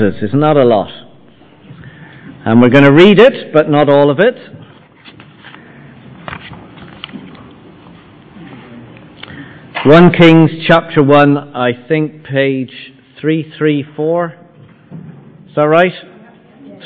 verses. 0.00 0.22
Isn't 0.22 0.40
that 0.40 0.56
a 0.56 0.64
lot? 0.64 0.88
And 2.44 2.60
we're 2.60 2.70
going 2.70 2.84
to 2.84 2.92
read 2.92 3.18
it, 3.18 3.52
but 3.52 3.68
not 3.68 3.88
all 3.88 4.10
of 4.10 4.18
it. 4.18 4.34
One 9.86 10.12
Kings 10.12 10.50
chapter 10.66 11.02
one, 11.02 11.36
I 11.56 11.70
think 11.88 12.24
page 12.24 12.72
three 13.20 13.52
three 13.56 13.84
four. 13.96 14.34
Is 15.48 15.54
that 15.56 15.62
right? 15.62 15.92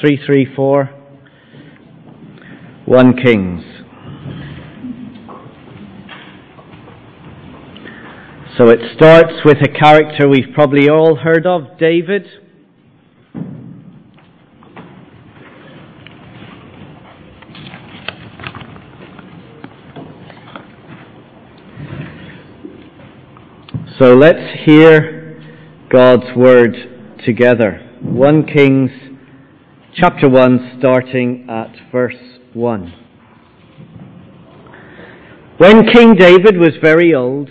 Three 0.00 0.18
three 0.24 0.46
four. 0.54 0.86
One 2.86 3.16
Kings. 3.16 3.62
So 8.56 8.68
it 8.68 8.78
starts 8.94 9.32
with 9.44 9.56
a 9.62 9.68
character 9.68 10.28
we've 10.28 10.54
probably 10.54 10.88
all 10.88 11.16
heard 11.16 11.46
of, 11.46 11.76
David. 11.80 12.26
So 24.04 24.12
let's 24.12 24.60
hear 24.66 25.40
God's 25.90 26.36
word 26.36 26.74
together. 27.24 27.80
1 28.02 28.46
Kings 28.54 28.90
chapter 29.94 30.28
1 30.28 30.76
starting 30.78 31.46
at 31.48 31.74
verse 31.90 32.38
1. 32.52 32.92
When 35.56 35.90
King 35.90 36.16
David 36.16 36.58
was 36.58 36.72
very 36.82 37.14
old, 37.14 37.48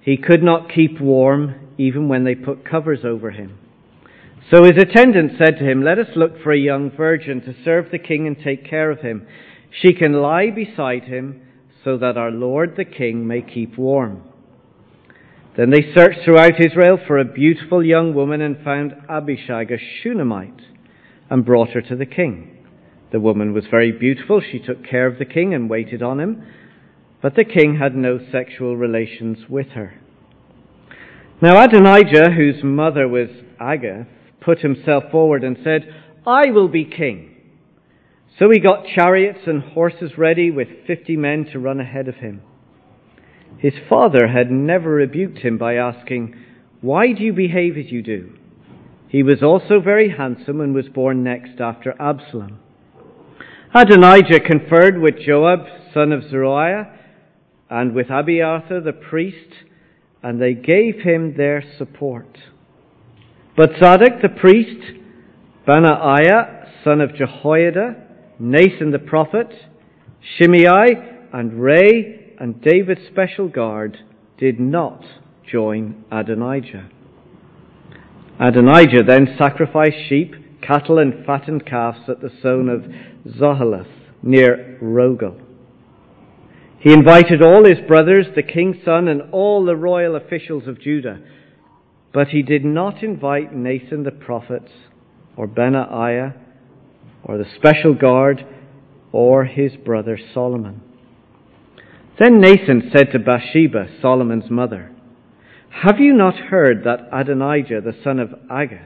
he 0.00 0.16
could 0.16 0.42
not 0.42 0.68
keep 0.68 1.00
warm 1.00 1.54
even 1.78 2.08
when 2.08 2.24
they 2.24 2.34
put 2.34 2.68
covers 2.68 3.04
over 3.04 3.30
him. 3.30 3.56
So 4.50 4.64
his 4.64 4.82
attendant 4.82 5.38
said 5.38 5.58
to 5.58 5.64
him, 5.64 5.84
Let 5.84 6.00
us 6.00 6.08
look 6.16 6.42
for 6.42 6.50
a 6.50 6.58
young 6.58 6.90
virgin 6.90 7.40
to 7.42 7.54
serve 7.64 7.92
the 7.92 8.00
king 8.00 8.26
and 8.26 8.36
take 8.36 8.68
care 8.68 8.90
of 8.90 9.02
him. 9.02 9.28
She 9.80 9.92
can 9.92 10.14
lie 10.14 10.50
beside 10.50 11.04
him 11.04 11.40
so 11.84 11.96
that 11.98 12.16
our 12.16 12.32
Lord 12.32 12.74
the 12.76 12.84
king 12.84 13.28
may 13.28 13.42
keep 13.42 13.78
warm. 13.78 14.24
Then 15.56 15.70
they 15.70 15.92
searched 15.94 16.20
throughout 16.24 16.64
Israel 16.64 16.98
for 17.06 17.18
a 17.18 17.24
beautiful 17.24 17.84
young 17.84 18.14
woman 18.14 18.40
and 18.40 18.56
found 18.64 18.94
Abishag, 19.08 19.70
a 19.70 19.76
Shunammite, 19.78 20.62
and 21.28 21.44
brought 21.44 21.70
her 21.70 21.82
to 21.82 21.96
the 21.96 22.06
king. 22.06 22.66
The 23.12 23.20
woman 23.20 23.52
was 23.52 23.66
very 23.70 23.92
beautiful. 23.92 24.40
She 24.40 24.58
took 24.58 24.82
care 24.82 25.06
of 25.06 25.18
the 25.18 25.26
king 25.26 25.52
and 25.52 25.68
waited 25.68 26.02
on 26.02 26.20
him. 26.20 26.42
But 27.20 27.36
the 27.36 27.44
king 27.44 27.76
had 27.76 27.94
no 27.94 28.18
sexual 28.32 28.76
relations 28.76 29.38
with 29.48 29.68
her. 29.68 29.94
Now 31.42 31.62
Adonijah, 31.62 32.30
whose 32.30 32.64
mother 32.64 33.06
was 33.06 33.28
Haggith, 33.58 34.06
put 34.40 34.60
himself 34.60 35.04
forward 35.10 35.44
and 35.44 35.58
said, 35.62 35.82
I 36.26 36.50
will 36.50 36.68
be 36.68 36.84
king. 36.84 37.36
So 38.38 38.48
he 38.50 38.58
got 38.58 38.86
chariots 38.86 39.40
and 39.46 39.62
horses 39.62 40.12
ready 40.16 40.50
with 40.50 40.68
fifty 40.86 41.16
men 41.16 41.44
to 41.52 41.58
run 41.58 41.78
ahead 41.78 42.08
of 42.08 42.16
him. 42.16 42.40
His 43.58 43.74
father 43.88 44.28
had 44.28 44.50
never 44.50 44.90
rebuked 44.90 45.38
him 45.38 45.58
by 45.58 45.76
asking, 45.76 46.34
Why 46.80 47.12
do 47.12 47.22
you 47.22 47.32
behave 47.32 47.76
as 47.76 47.92
you 47.92 48.02
do? 48.02 48.32
He 49.08 49.22
was 49.22 49.42
also 49.42 49.80
very 49.80 50.08
handsome 50.08 50.60
and 50.60 50.74
was 50.74 50.88
born 50.88 51.22
next 51.22 51.60
after 51.60 51.94
Absalom. 52.00 52.58
Adonijah 53.74 54.40
conferred 54.40 55.00
with 55.00 55.18
Joab, 55.18 55.60
son 55.94 56.12
of 56.12 56.22
Zeruiah, 56.28 56.92
and 57.70 57.94
with 57.94 58.10
Abiathar 58.10 58.80
the 58.80 58.92
priest, 58.92 59.52
and 60.22 60.40
they 60.40 60.54
gave 60.54 61.00
him 61.00 61.36
their 61.36 61.62
support. 61.78 62.38
But 63.56 63.70
Zadok 63.78 64.22
the 64.22 64.28
priest, 64.28 64.98
Benaiah 65.66 66.62
son 66.84 67.00
of 67.00 67.14
Jehoiada, 67.14 67.96
Nathan 68.38 68.90
the 68.90 68.98
prophet, 68.98 69.52
Shimei, 70.36 70.94
and 71.32 71.62
Rei, 71.62 72.21
and 72.42 72.60
David's 72.60 73.06
special 73.06 73.46
guard 73.46 73.98
did 74.36 74.58
not 74.58 75.04
join 75.48 76.04
Adonijah. 76.10 76.90
Adonijah 78.40 79.04
then 79.06 79.36
sacrificed 79.38 80.08
sheep, 80.08 80.34
cattle, 80.60 80.98
and 80.98 81.24
fattened 81.24 81.64
calves 81.64 82.00
at 82.08 82.20
the 82.20 82.32
zone 82.42 82.68
of 82.68 82.82
Zoheleth 83.32 83.86
near 84.24 84.76
Rogel. 84.82 85.40
He 86.80 86.92
invited 86.92 87.42
all 87.42 87.64
his 87.64 87.78
brothers, 87.86 88.26
the 88.34 88.42
king's 88.42 88.84
son, 88.84 89.06
and 89.06 89.22
all 89.30 89.64
the 89.64 89.76
royal 89.76 90.16
officials 90.16 90.66
of 90.66 90.80
Judah. 90.80 91.20
But 92.12 92.28
he 92.28 92.42
did 92.42 92.64
not 92.64 93.04
invite 93.04 93.54
Nathan 93.54 94.02
the 94.02 94.10
prophet, 94.10 94.68
or 95.36 95.46
Benaiah, 95.46 96.34
or 97.22 97.38
the 97.38 97.46
special 97.54 97.94
guard, 97.94 98.44
or 99.12 99.44
his 99.44 99.76
brother 99.76 100.18
Solomon. 100.34 100.82
Then 102.18 102.40
Nathan 102.40 102.90
said 102.94 103.10
to 103.12 103.18
Bathsheba, 103.18 103.86
Solomon's 104.00 104.50
mother, 104.50 104.92
Have 105.82 105.98
you 105.98 106.12
not 106.12 106.34
heard 106.34 106.84
that 106.84 107.08
Adonijah, 107.12 107.80
the 107.80 107.96
son 108.04 108.18
of 108.18 108.30
Haggith, 108.50 108.80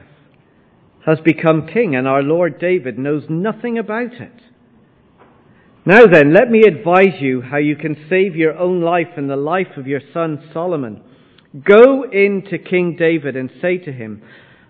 has 1.05 1.19
become 1.19 1.67
king, 1.67 1.95
and 1.95 2.07
our 2.07 2.23
Lord 2.23 2.59
David 2.59 2.97
knows 2.97 3.23
nothing 3.29 3.77
about 3.77 4.13
it? 4.13 4.41
Now 5.85 6.05
then, 6.05 6.33
let 6.33 6.49
me 6.49 6.63
advise 6.67 7.21
you 7.21 7.41
how 7.41 7.57
you 7.57 7.75
can 7.75 8.07
save 8.09 8.35
your 8.35 8.57
own 8.57 8.81
life 8.81 9.07
and 9.15 9.29
the 9.29 9.37
life 9.37 9.77
of 9.77 9.87
your 9.87 10.01
son 10.13 10.49
Solomon. 10.53 11.01
Go 11.63 12.03
in 12.03 12.43
to 12.49 12.57
King 12.57 12.97
David 12.97 13.35
and 13.35 13.49
say 13.61 13.77
to 13.77 13.91
him, 13.91 14.21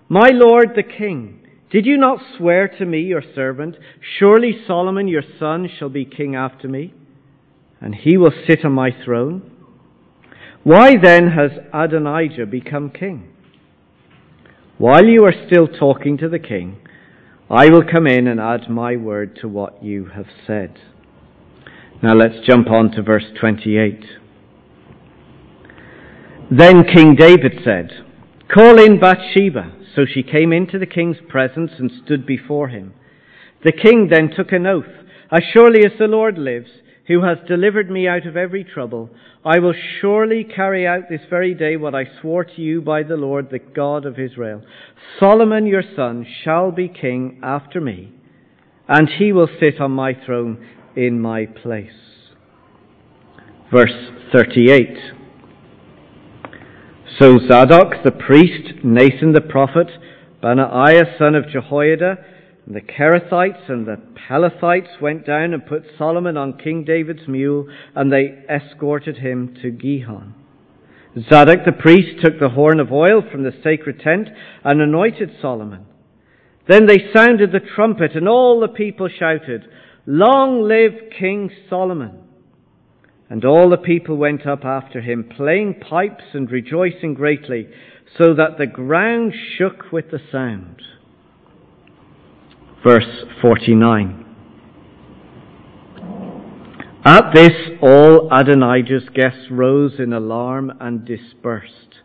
My 0.09 0.29
lord 0.31 0.73
the 0.75 0.83
king, 0.83 1.39
did 1.71 1.85
you 1.85 1.97
not 1.97 2.19
swear 2.37 2.67
to 2.67 2.85
me, 2.85 3.01
your 3.01 3.23
servant, 3.33 3.75
surely 4.19 4.63
Solomon 4.67 5.07
your 5.07 5.23
son 5.39 5.67
shall 5.77 5.89
be 5.89 6.05
king 6.05 6.35
after 6.35 6.67
me, 6.67 6.93
and 7.81 7.95
he 7.95 8.17
will 8.17 8.33
sit 8.47 8.65
on 8.65 8.73
my 8.73 8.91
throne? 9.03 9.51
Why 10.63 10.93
then 11.01 11.31
has 11.31 11.51
Adonijah 11.73 12.45
become 12.45 12.89
king? 12.89 13.29
While 14.77 15.05
you 15.05 15.23
are 15.25 15.33
still 15.47 15.67
talking 15.67 16.17
to 16.17 16.29
the 16.29 16.39
king, 16.39 16.77
I 17.49 17.69
will 17.69 17.83
come 17.89 18.05
in 18.05 18.27
and 18.27 18.39
add 18.39 18.69
my 18.69 18.95
word 18.95 19.37
to 19.41 19.47
what 19.47 19.83
you 19.83 20.05
have 20.15 20.27
said. 20.45 20.77
Now 22.03 22.13
let's 22.13 22.45
jump 22.45 22.69
on 22.69 22.91
to 22.91 23.01
verse 23.01 23.25
28. 23.39 24.03
Then 26.51 26.83
King 26.83 27.15
David 27.15 27.59
said, 27.63 27.89
Call 28.53 28.77
in 28.79 28.99
Bathsheba. 28.99 29.73
So 29.95 30.05
she 30.05 30.21
came 30.21 30.53
into 30.53 30.77
the 30.77 30.85
king's 30.85 31.17
presence 31.27 31.71
and 31.79 31.89
stood 32.05 32.25
before 32.27 32.67
him. 32.67 32.93
The 33.63 33.71
king 33.71 34.09
then 34.11 34.29
took 34.29 34.51
an 34.51 34.67
oath, 34.67 34.85
As 35.31 35.41
surely 35.51 35.79
as 35.83 35.93
the 35.97 36.05
Lord 36.05 36.37
lives, 36.37 36.69
who 37.07 37.23
has 37.23 37.37
delivered 37.47 37.89
me 37.89 38.07
out 38.07 38.25
of 38.25 38.35
every 38.35 38.63
trouble, 38.63 39.09
I 39.45 39.59
will 39.59 39.73
surely 40.01 40.43
carry 40.43 40.85
out 40.85 41.03
this 41.09 41.21
very 41.29 41.53
day 41.53 41.77
what 41.77 41.95
I 41.95 42.03
swore 42.21 42.43
to 42.43 42.61
you 42.61 42.81
by 42.81 43.03
the 43.03 43.15
Lord, 43.15 43.49
the 43.49 43.59
God 43.59 44.05
of 44.05 44.19
Israel. 44.19 44.61
Solomon 45.19 45.65
your 45.65 45.83
son 45.95 46.25
shall 46.43 46.71
be 46.71 46.89
king 46.89 47.39
after 47.41 47.79
me, 47.79 48.11
and 48.89 49.07
he 49.17 49.31
will 49.31 49.47
sit 49.59 49.79
on 49.79 49.91
my 49.91 50.13
throne 50.25 50.65
in 50.95 51.19
my 51.19 51.45
place. 51.45 51.91
Verse 53.71 54.11
38. 54.33 54.97
So 57.19 57.39
Zadok 57.47 58.03
the 58.03 58.11
priest, 58.11 58.83
Nathan 58.83 59.31
the 59.31 59.41
prophet, 59.41 59.87
Benaiah 60.41 61.17
son 61.17 61.35
of 61.35 61.49
Jehoiada, 61.49 62.17
and 62.67 62.75
the 62.75 62.81
Kerethites 62.81 63.69
and 63.69 63.87
the 63.87 63.97
Pelethites 64.27 65.01
went 65.01 65.25
down 65.25 65.53
and 65.53 65.65
put 65.65 65.85
Solomon 65.97 66.35
on 66.35 66.57
King 66.57 66.83
David's 66.83 67.25
mule, 67.25 67.69
and 67.95 68.11
they 68.11 68.43
escorted 68.49 69.17
him 69.17 69.55
to 69.61 69.71
Gihon. 69.71 70.35
Zadok 71.29 71.59
the 71.65 71.71
priest 71.71 72.21
took 72.21 72.39
the 72.39 72.49
horn 72.49 72.81
of 72.81 72.91
oil 72.91 73.23
from 73.31 73.43
the 73.43 73.53
sacred 73.63 74.01
tent 74.01 74.27
and 74.65 74.81
anointed 74.81 75.31
Solomon. 75.41 75.85
Then 76.67 76.87
they 76.87 77.09
sounded 77.15 77.53
the 77.53 77.61
trumpet, 77.75 78.15
and 78.15 78.27
all 78.27 78.59
the 78.59 78.67
people 78.67 79.07
shouted, 79.07 79.63
Long 80.05 80.61
live 80.61 80.91
King 81.17 81.49
Solomon! 81.69 82.19
And 83.29 83.45
all 83.45 83.69
the 83.69 83.77
people 83.77 84.17
went 84.17 84.45
up 84.45 84.65
after 84.65 84.99
him, 84.99 85.29
playing 85.35 85.75
pipes 85.89 86.23
and 86.33 86.51
rejoicing 86.51 87.13
greatly, 87.13 87.69
so 88.17 88.33
that 88.33 88.57
the 88.57 88.67
ground 88.67 89.33
shook 89.57 89.93
with 89.93 90.11
the 90.11 90.19
sound. 90.31 90.81
Verse 92.83 93.25
49. 93.41 94.25
At 97.05 97.33
this, 97.33 97.51
all 97.81 98.29
Adonijah's 98.31 99.09
guests 99.13 99.47
rose 99.49 99.93
in 99.99 100.13
alarm 100.13 100.73
and 100.79 101.05
dispersed. 101.05 102.01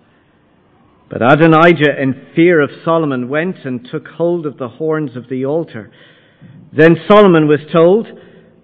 But 1.11 1.23
Adonijah, 1.23 2.01
in 2.01 2.29
fear 2.35 2.61
of 2.61 2.71
Solomon, 2.85 3.29
went 3.29 3.65
and 3.65 3.87
took 3.91 4.07
hold 4.07 4.47
of 4.47 4.59
the 4.59 4.69
horns 4.69 5.17
of 5.17 5.29
the 5.29 5.45
altar 5.45 5.93
then 6.73 6.97
Solomon 7.07 7.49
was 7.49 7.61
told, 7.71 8.09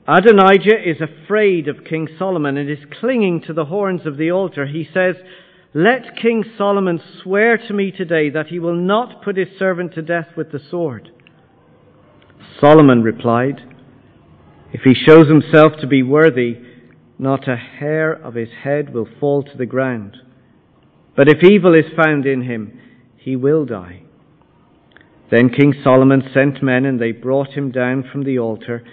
Adonijah 0.07 0.83
is 0.83 0.97
afraid 1.01 1.69
of 1.69 1.85
King 1.85 2.09
Solomon 2.19 2.57
and 2.57 2.71
is 2.71 2.79
clinging 3.01 3.43
to 3.43 3.53
the 3.53 3.67
horns 3.67 4.07
of 4.07 4.17
the 4.17 4.31
altar. 4.31 4.67
He 4.67 4.89
says, 4.95 5.17
Let 5.75 6.17
King 6.17 6.43
Solomon 6.57 7.03
swear 7.23 7.59
to 7.59 7.75
me 7.75 7.91
today 7.91 8.31
that 8.31 8.47
he 8.47 8.59
will 8.59 8.75
not 8.75 9.23
put 9.23 9.37
his 9.37 9.49
servant 9.59 9.95
to 9.95 10.03
death 10.03 10.29
with 10.37 10.53
the 10.53 10.61
sword. 10.71 11.11
Solomon 12.61 13.03
replied, 13.03 13.61
If 14.73 14.83
he 14.83 14.95
shows 14.95 15.29
himself 15.29 15.73
to 15.81 15.87
be 15.87 16.03
worthy, 16.03 16.57
not 17.19 17.49
a 17.49 17.57
hair 17.57 18.13
of 18.13 18.35
his 18.35 18.49
head 18.63 18.93
will 18.93 19.09
fall 19.21 19.43
to 19.43 19.57
the 19.57 19.67
ground. 19.67 20.17
But 21.17 21.29
if 21.29 21.43
evil 21.43 21.75
is 21.75 21.93
found 21.97 22.27
in 22.27 22.43
him, 22.43 22.81
he 23.17 23.37
will 23.37 23.65
die. 23.65 24.03
Then 25.31 25.51
King 25.51 25.75
Solomon 25.85 26.23
sent 26.33 26.63
men, 26.63 26.85
and 26.85 27.01
they 27.01 27.13
brought 27.13 27.51
him 27.51 27.71
down 27.71 28.05
from 28.11 28.25
the 28.25 28.39
altar. 28.39 28.85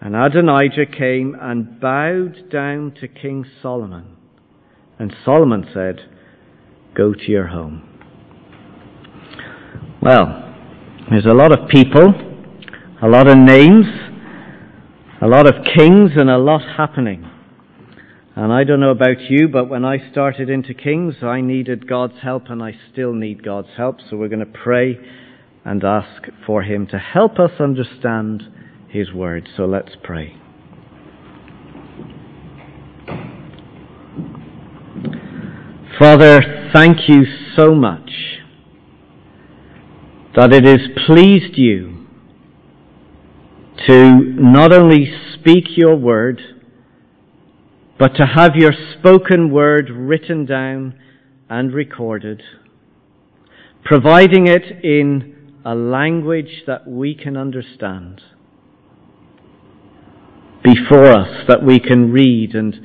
And 0.00 0.16
Adonijah 0.16 0.86
came 0.86 1.36
and 1.40 1.80
bowed 1.80 2.50
down 2.50 2.94
to 3.00 3.08
King 3.08 3.44
Solomon. 3.62 4.16
And 4.98 5.14
Solomon 5.24 5.66
said, 5.72 6.00
Go 6.96 7.12
to 7.12 7.30
your 7.30 7.48
home. 7.48 7.84
Well, 10.02 10.54
there's 11.10 11.26
a 11.26 11.34
lot 11.34 11.52
of 11.52 11.68
people, 11.68 12.12
a 13.00 13.06
lot 13.06 13.28
of 13.28 13.38
names, 13.38 13.86
a 15.22 15.26
lot 15.28 15.46
of 15.46 15.64
kings, 15.64 16.12
and 16.16 16.28
a 16.28 16.38
lot 16.38 16.62
happening. 16.76 17.30
And 18.34 18.52
I 18.52 18.64
don't 18.64 18.80
know 18.80 18.90
about 18.90 19.20
you, 19.28 19.46
but 19.48 19.68
when 19.68 19.84
I 19.84 20.10
started 20.10 20.50
into 20.50 20.74
Kings, 20.74 21.16
I 21.22 21.40
needed 21.40 21.88
God's 21.88 22.20
help, 22.22 22.48
and 22.48 22.62
I 22.62 22.72
still 22.92 23.12
need 23.12 23.44
God's 23.44 23.68
help. 23.76 23.98
So 24.08 24.16
we're 24.16 24.28
going 24.28 24.40
to 24.40 24.46
pray 24.46 24.96
and 25.64 25.82
ask 25.84 26.24
for 26.46 26.62
Him 26.62 26.86
to 26.88 26.98
help 26.98 27.38
us 27.38 27.52
understand 27.60 28.44
His 28.88 29.12
Word. 29.12 29.48
So 29.56 29.64
let's 29.64 29.92
pray. 30.02 30.36
Father, 35.98 36.70
thank 36.72 37.08
you 37.08 37.24
so 37.56 37.74
much 37.74 38.10
that 40.36 40.52
it 40.52 40.64
has 40.64 40.80
pleased 41.06 41.56
you 41.58 41.97
to 43.86 44.14
not 44.20 44.72
only 44.72 45.06
speak 45.34 45.64
your 45.76 45.96
word, 45.96 46.40
but 47.98 48.14
to 48.16 48.26
have 48.26 48.54
your 48.54 48.72
spoken 48.98 49.50
word 49.50 49.90
written 49.90 50.46
down 50.46 50.94
and 51.48 51.72
recorded, 51.72 52.42
providing 53.84 54.46
it 54.46 54.84
in 54.84 55.54
a 55.64 55.74
language 55.74 56.62
that 56.66 56.86
we 56.86 57.14
can 57.14 57.36
understand 57.36 58.20
before 60.62 61.06
us, 61.06 61.46
that 61.48 61.62
we 61.62 61.80
can 61.80 62.12
read 62.12 62.54
and 62.54 62.76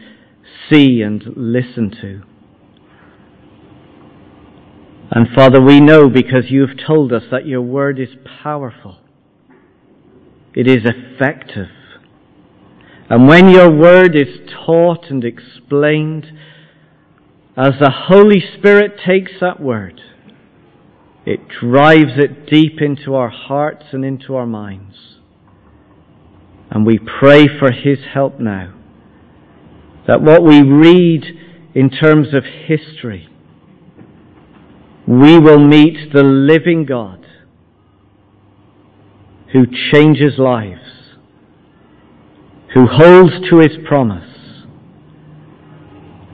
see 0.69 1.01
and 1.01 1.23
listen 1.35 1.91
to. 2.01 2.23
And 5.11 5.27
Father, 5.35 5.61
we 5.61 5.79
know 5.79 6.09
because 6.09 6.45
you've 6.49 6.77
told 6.87 7.13
us 7.13 7.23
that 7.29 7.45
your 7.45 7.61
word 7.61 7.99
is 7.99 8.09
powerful. 8.41 8.97
It 10.55 10.67
is 10.67 10.83
effective. 10.85 11.69
And 13.09 13.27
when 13.27 13.49
your 13.49 13.71
word 13.71 14.15
is 14.15 14.49
taught 14.65 15.05
and 15.09 15.23
explained, 15.23 16.25
as 17.57 17.73
the 17.79 17.91
Holy 18.07 18.41
Spirit 18.57 18.99
takes 19.05 19.31
that 19.41 19.59
word, 19.59 19.99
it 21.25 21.47
drives 21.47 22.17
it 22.17 22.49
deep 22.49 22.81
into 22.81 23.15
our 23.15 23.29
hearts 23.29 23.85
and 23.91 24.03
into 24.03 24.35
our 24.35 24.45
minds. 24.45 24.95
And 26.69 26.85
we 26.85 26.99
pray 26.99 27.45
for 27.47 27.71
His 27.71 27.99
help 28.13 28.39
now. 28.39 28.73
That 30.07 30.21
what 30.21 30.43
we 30.43 30.61
read 30.61 31.23
in 31.73 31.89
terms 31.89 32.33
of 32.33 32.43
history, 32.43 33.29
we 35.07 35.39
will 35.39 35.59
meet 35.59 36.13
the 36.13 36.23
living 36.23 36.85
God 36.85 37.22
who 39.53 39.65
changes 39.91 40.39
lives, 40.39 40.81
who 42.73 42.87
holds 42.87 43.33
to 43.49 43.59
his 43.59 43.77
promise, 43.87 44.29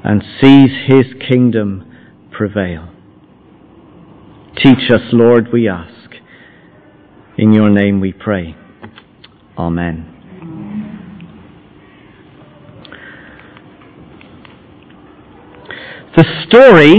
and 0.06 0.24
sees 0.42 0.70
his 0.88 1.06
kingdom 1.30 1.86
prevail. 2.32 2.88
Teach 4.56 4.90
us, 4.90 5.02
Lord, 5.12 5.50
we 5.52 5.68
ask. 5.68 5.94
In 7.38 7.54
your 7.54 7.70
name 7.70 8.00
we 8.00 8.14
pray. 8.14 8.56
Amen. 9.58 10.16
The 16.16 16.26
story 16.48 16.98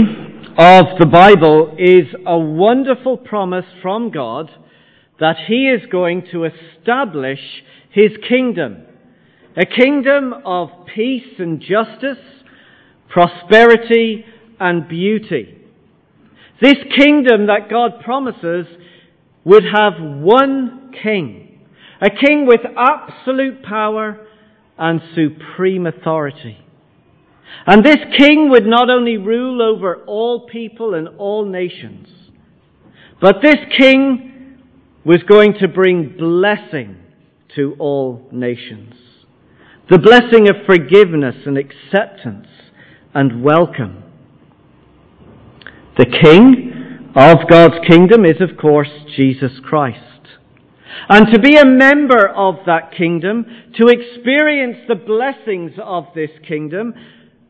of 0.57 0.85
the 0.99 1.05
Bible 1.05 1.75
is 1.79 2.13
a 2.25 2.37
wonderful 2.37 3.17
promise 3.17 3.65
from 3.81 4.11
God 4.11 4.49
that 5.21 5.37
He 5.47 5.67
is 5.67 5.81
going 5.89 6.27
to 6.31 6.45
establish 6.45 7.39
His 7.91 8.11
kingdom. 8.27 8.83
A 9.55 9.65
kingdom 9.65 10.33
of 10.43 10.69
peace 10.93 11.35
and 11.37 11.61
justice, 11.61 12.23
prosperity 13.07 14.25
and 14.59 14.87
beauty. 14.87 15.57
This 16.59 16.75
kingdom 16.97 17.47
that 17.47 17.69
God 17.69 18.01
promises 18.03 18.65
would 19.45 19.63
have 19.63 19.93
one 19.99 20.91
king. 21.03 21.59
A 22.01 22.09
king 22.09 22.47
with 22.47 22.61
absolute 22.75 23.61
power 23.63 24.25
and 24.77 25.01
supreme 25.13 25.85
authority. 25.85 26.57
And 27.67 27.85
this 27.85 27.99
king 28.17 28.49
would 28.49 28.65
not 28.65 28.89
only 28.89 29.17
rule 29.17 29.61
over 29.61 30.03
all 30.05 30.47
people 30.47 30.95
and 30.95 31.07
all 31.19 31.45
nations, 31.45 32.07
but 33.19 33.35
this 33.43 33.57
king 33.77 34.30
was 35.03 35.23
going 35.27 35.53
to 35.59 35.67
bring 35.67 36.15
blessing 36.17 36.97
to 37.55 37.75
all 37.79 38.27
nations. 38.31 38.93
The 39.89 39.97
blessing 39.97 40.47
of 40.47 40.65
forgiveness 40.65 41.35
and 41.45 41.57
acceptance 41.57 42.47
and 43.13 43.43
welcome. 43.43 44.03
The 45.97 46.05
king 46.05 47.11
of 47.15 47.49
God's 47.49 47.85
kingdom 47.87 48.25
is, 48.25 48.39
of 48.39 48.57
course, 48.57 48.89
Jesus 49.17 49.51
Christ. 49.63 49.99
And 51.09 51.27
to 51.33 51.39
be 51.39 51.57
a 51.57 51.65
member 51.65 52.29
of 52.29 52.55
that 52.67 52.93
kingdom, 52.95 53.45
to 53.79 53.87
experience 53.87 54.77
the 54.87 54.95
blessings 54.95 55.71
of 55.83 56.05
this 56.15 56.29
kingdom, 56.47 56.93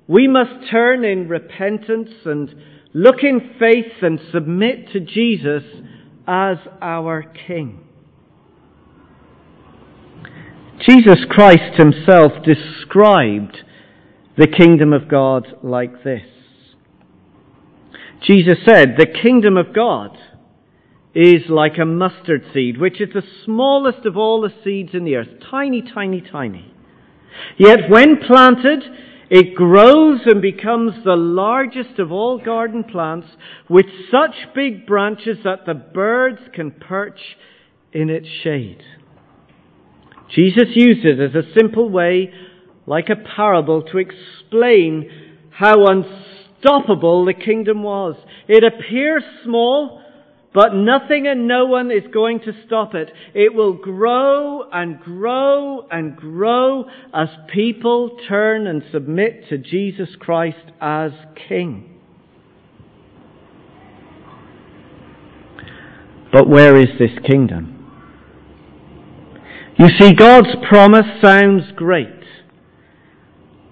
we 0.08 0.28
must 0.28 0.72
turn 0.72 1.04
in 1.04 1.28
repentance 1.28 2.10
and 2.26 2.54
look 2.94 3.24
in 3.24 3.56
faith 3.60 4.02
and 4.02 4.20
submit 4.32 4.92
to 4.94 5.00
Jesus 5.00 5.64
as 6.32 6.58
our 6.82 7.24
King. 7.46 7.78
Jesus 10.88 11.26
Christ 11.30 11.78
himself 11.78 12.32
described 12.46 13.58
the 14.38 14.48
kingdom 14.48 14.94
of 14.94 15.10
God 15.10 15.46
like 15.62 16.06
this. 16.06 16.22
Jesus 18.26 18.60
said, 18.66 18.96
the 18.98 19.14
kingdom 19.22 19.58
of 19.58 19.76
God 19.76 20.18
is 21.14 21.50
like 21.50 21.78
a 21.78 21.86
mustard 21.86 22.46
seed, 22.54 22.80
which 22.80 23.02
is 23.02 23.10
the 23.14 23.24
smallest 23.44 24.06
of 24.06 24.16
all 24.16 24.40
the 24.40 24.54
seeds 24.64 24.92
in 24.94 25.04
the 25.04 25.16
earth. 25.16 25.28
Tiny, 25.52 25.82
tiny, 25.82 26.22
tiny. 26.22 26.74
Yet 27.58 27.90
when 27.90 28.16
planted, 28.26 28.84
it 29.34 29.56
grows 29.56 30.20
and 30.26 30.42
becomes 30.42 30.92
the 31.06 31.16
largest 31.16 32.00
of 32.00 32.12
all 32.12 32.38
garden 32.38 32.84
plants 32.84 33.28
with 33.70 33.86
such 34.12 34.36
big 34.54 34.86
branches 34.86 35.38
that 35.46 35.66
the 35.66 35.74
birds 35.74 36.42
can 36.54 36.70
perch 36.70 37.20
in 37.94 38.10
its 38.10 38.28
shade. 38.44 38.84
Jesus 40.36 40.76
used 40.76 41.06
it 41.06 41.18
as 41.22 41.34
a 41.34 41.48
simple 41.58 41.90
way, 41.90 42.34
like 42.86 43.08
a 43.08 43.16
parable, 43.16 43.84
to 43.84 44.00
explain 44.00 45.10
how 45.50 45.86
unstoppable 45.86 47.24
the 47.24 47.34
kingdom 47.34 47.84
was. 47.84 48.18
It 48.50 48.66
appears 48.66 49.24
small, 49.46 50.01
but 50.54 50.74
nothing 50.74 51.28
and 51.28 51.48
no 51.48 51.66
one 51.66 51.92
is 51.92 52.04
going 52.14 52.40
to 52.42 52.52
stop 52.66 52.94
it. 52.94 53.10
It 53.34 53.54
will 53.54 53.74
grow 53.74 54.70
and 54.70 55.00
grow 55.00 55.88
and 55.90 56.16
grow 56.16 56.86
as 57.14 57.30
people 57.54 58.18
turn 58.28 58.68
and 58.68 58.84
submit 58.92 59.48
to 59.50 59.58
Jesus 59.58 60.10
Christ 60.20 60.72
as 60.82 61.12
King. 61.48 61.88
But 66.34 66.50
where 66.50 66.76
is 66.78 66.90
this 67.00 67.12
kingdom? 67.30 67.78
You 69.78 69.88
see, 69.98 70.14
God's 70.14 70.50
promise 70.68 71.08
sounds 71.22 71.64
great, 71.76 72.08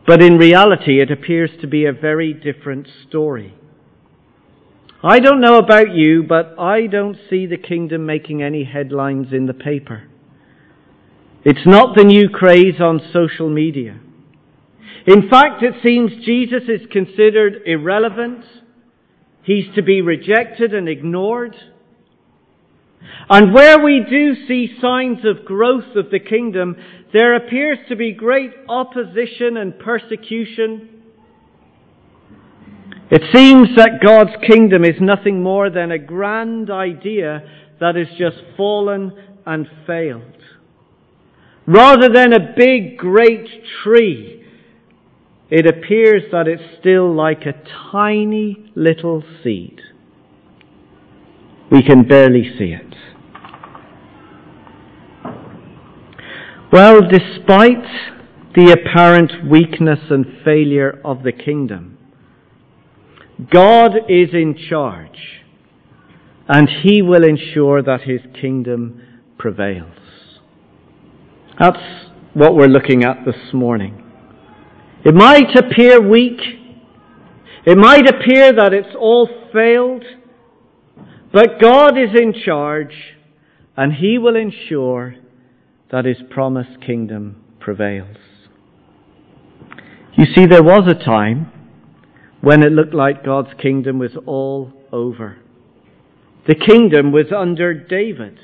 but 0.08 0.22
in 0.22 0.38
reality 0.38 1.02
it 1.02 1.12
appears 1.12 1.52
to 1.62 1.68
be 1.68 1.86
a 1.86 1.94
very 1.94 2.34
different 2.34 2.88
story. 3.08 3.54
I 5.02 5.20
don't 5.20 5.40
know 5.40 5.58
about 5.58 5.94
you, 5.94 6.24
but 6.24 6.60
I 6.60 6.88
don't 6.88 7.18
see 7.30 7.46
the 7.46 7.58
kingdom 7.58 8.06
making 8.06 8.44
any 8.44 8.66
headlines 8.66 9.28
in 9.32 9.46
the 9.46 9.54
paper. 9.54 10.04
It's 11.46 11.66
not 11.66 11.96
the 11.96 12.04
new 12.04 12.28
craze 12.28 12.82
on 12.82 13.00
social 13.14 13.50
media. 13.50 13.98
In 15.08 15.30
fact, 15.30 15.64
it 15.64 15.76
seems 15.82 16.26
Jesus 16.26 16.64
is 16.68 16.86
considered 16.92 17.62
irrelevant, 17.66 18.44
He's 19.42 19.74
to 19.76 19.82
be 19.82 20.02
rejected 20.02 20.74
and 20.74 20.90
ignored. 20.90 21.56
And 23.30 23.54
where 23.54 23.80
we 23.80 24.06
do 24.08 24.46
see 24.48 24.78
signs 24.82 25.20
of 25.24 25.46
growth 25.46 25.96
of 25.96 26.12
the 26.12 26.20
kingdom, 26.20 26.76
there 27.14 27.36
appears 27.36 27.80
to 27.88 27.96
be 27.96 28.12
great 28.12 28.52
opposition 28.68 29.56
and 29.56 29.80
persecution. 29.80 30.99
It 33.12 33.24
seems 33.34 33.70
that 33.76 34.02
God's 34.04 34.36
kingdom 34.48 34.84
is 34.86 35.02
nothing 35.02 35.42
more 35.42 35.70
than 35.70 35.92
a 35.92 35.98
grand 35.98 36.70
idea 36.70 37.42
that 37.80 37.96
has 37.96 38.08
just 38.18 38.38
fallen 38.56 39.12
and 39.46 39.68
failed. 39.88 40.24
Rather 41.66 42.10
than 42.10 42.34
a 42.34 42.54
big, 42.56 42.98
great 42.98 43.48
tree, 43.84 44.44
it 45.50 45.66
appears 45.66 46.24
that 46.32 46.48
it's 46.48 46.80
still 46.80 47.14
like 47.14 47.46
a 47.46 47.54
tiny 47.92 48.72
little 48.76 49.24
seed. 49.44 49.82
We 51.72 51.82
can 51.84 52.08
barely 52.08 52.44
see 52.58 52.74
it. 52.74 52.96
Well, 56.72 57.02
despite 57.02 57.86
the 58.56 58.72
apparent 58.80 59.50
weakness 59.50 60.00
and 60.12 60.26
failure 60.44 61.02
of 61.04 61.24
the 61.24 61.32
kingdom, 61.32 61.99
God 63.52 63.96
is 64.10 64.30
in 64.34 64.58
charge 64.70 65.44
and 66.48 66.68
He 66.84 67.02
will 67.02 67.24
ensure 67.24 67.82
that 67.82 68.02
His 68.02 68.22
kingdom 68.40 69.02
prevails. 69.38 69.94
That's 71.60 71.78
what 72.34 72.56
we're 72.56 72.68
looking 72.68 73.04
at 73.04 73.26
this 73.26 73.54
morning. 73.54 74.04
It 75.06 75.14
might 75.16 75.56
appear 75.56 76.02
weak. 76.02 76.40
It 77.66 77.78
might 77.78 78.08
appear 78.08 78.54
that 78.54 78.74
it's 78.74 78.96
all 78.98 79.30
failed. 79.54 80.04
But 81.32 81.60
God 81.62 81.98
is 81.98 82.10
in 82.20 82.34
charge 82.46 82.94
and 83.78 83.94
He 83.94 84.18
will 84.18 84.36
ensure 84.36 85.16
that 85.92 86.06
his 86.06 86.18
promised 86.30 86.82
kingdom 86.86 87.44
prevails. 87.60 88.18
You 90.16 90.26
see, 90.36 90.46
there 90.46 90.64
was 90.64 90.88
a 90.88 91.04
time 91.04 91.52
when 92.42 92.64
it 92.64 92.72
looked 92.72 92.94
like 92.94 93.26
God's 93.26 93.54
kingdom 93.62 94.00
was 94.00 94.16
all 94.26 94.72
over. 94.92 95.38
The 96.48 96.56
kingdom 96.56 97.12
was 97.12 97.28
under 97.36 97.74
David. 97.74 98.40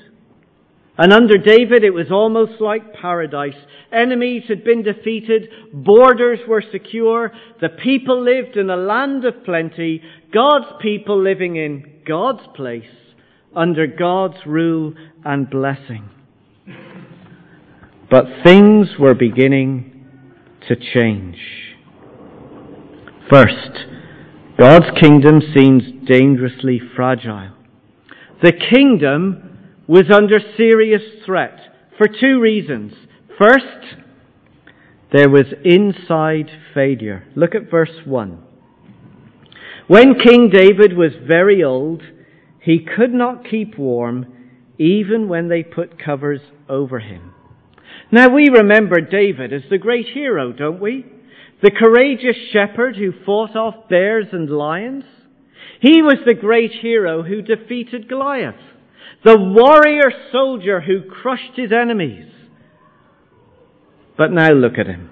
And 0.97 1.11
under 1.11 1.37
David, 1.37 1.83
it 1.83 1.93
was 1.93 2.11
almost 2.11 2.61
like 2.61 2.93
paradise. 2.93 3.55
Enemies 3.91 4.43
had 4.47 4.63
been 4.63 4.83
defeated. 4.83 5.49
Borders 5.73 6.39
were 6.47 6.63
secure. 6.71 7.31
The 7.61 7.69
people 7.69 8.23
lived 8.23 8.55
in 8.55 8.69
a 8.69 8.77
land 8.77 9.25
of 9.25 9.43
plenty. 9.43 10.01
God's 10.33 10.67
people 10.81 11.21
living 11.21 11.57
in 11.57 12.01
God's 12.07 12.47
place 12.55 12.85
under 13.55 13.87
God's 13.87 14.37
rule 14.45 14.93
and 15.23 15.49
blessing. 15.49 16.09
But 18.09 18.25
things 18.43 18.89
were 18.99 19.15
beginning 19.15 20.07
to 20.67 20.75
change. 20.75 21.37
First, 23.29 23.87
God's 24.59 24.85
kingdom 25.01 25.41
seems 25.55 25.81
dangerously 26.07 26.79
fragile. 26.95 27.53
The 28.43 28.51
kingdom 28.51 29.73
was 29.87 30.11
under 30.13 30.39
serious 30.55 31.01
threat 31.25 31.57
for 31.97 32.07
two 32.07 32.39
reasons. 32.39 32.93
First, 33.39 33.97
there 35.11 35.29
was 35.29 35.45
inside 35.63 36.51
failure. 36.73 37.25
Look 37.35 37.55
at 37.55 37.71
verse 37.71 38.05
1. 38.05 38.43
When 39.87 40.19
King 40.19 40.49
David 40.51 40.95
was 40.95 41.11
very 41.27 41.63
old, 41.63 42.03
he 42.61 42.85
could 42.85 43.13
not 43.13 43.49
keep 43.49 43.77
warm 43.77 44.27
even 44.77 45.27
when 45.27 45.47
they 45.47 45.63
put 45.63 46.03
covers 46.03 46.41
over 46.69 46.99
him. 46.99 47.33
Now 48.11 48.29
we 48.29 48.49
remember 48.49 49.01
David 49.01 49.51
as 49.51 49.63
the 49.69 49.77
great 49.79 50.07
hero, 50.13 50.51
don't 50.51 50.79
we? 50.79 51.05
The 51.65 51.71
courageous 51.71 52.35
shepherd 52.53 52.95
who 52.95 53.11
fought 53.25 53.55
off 53.55 53.89
bears 53.89 54.27
and 54.31 54.47
lions. 54.51 55.03
He 55.81 56.03
was 56.03 56.17
the 56.23 56.35
great 56.35 56.71
hero 56.71 57.23
who 57.23 57.41
defeated 57.41 58.07
Goliath. 58.07 58.53
The 59.23 59.35
warrior 59.35 60.11
soldier 60.31 60.81
who 60.81 61.09
crushed 61.09 61.53
his 61.55 61.71
enemies. 61.71 62.31
But 64.15 64.31
now 64.31 64.51
look 64.51 64.77
at 64.77 64.85
him. 64.85 65.09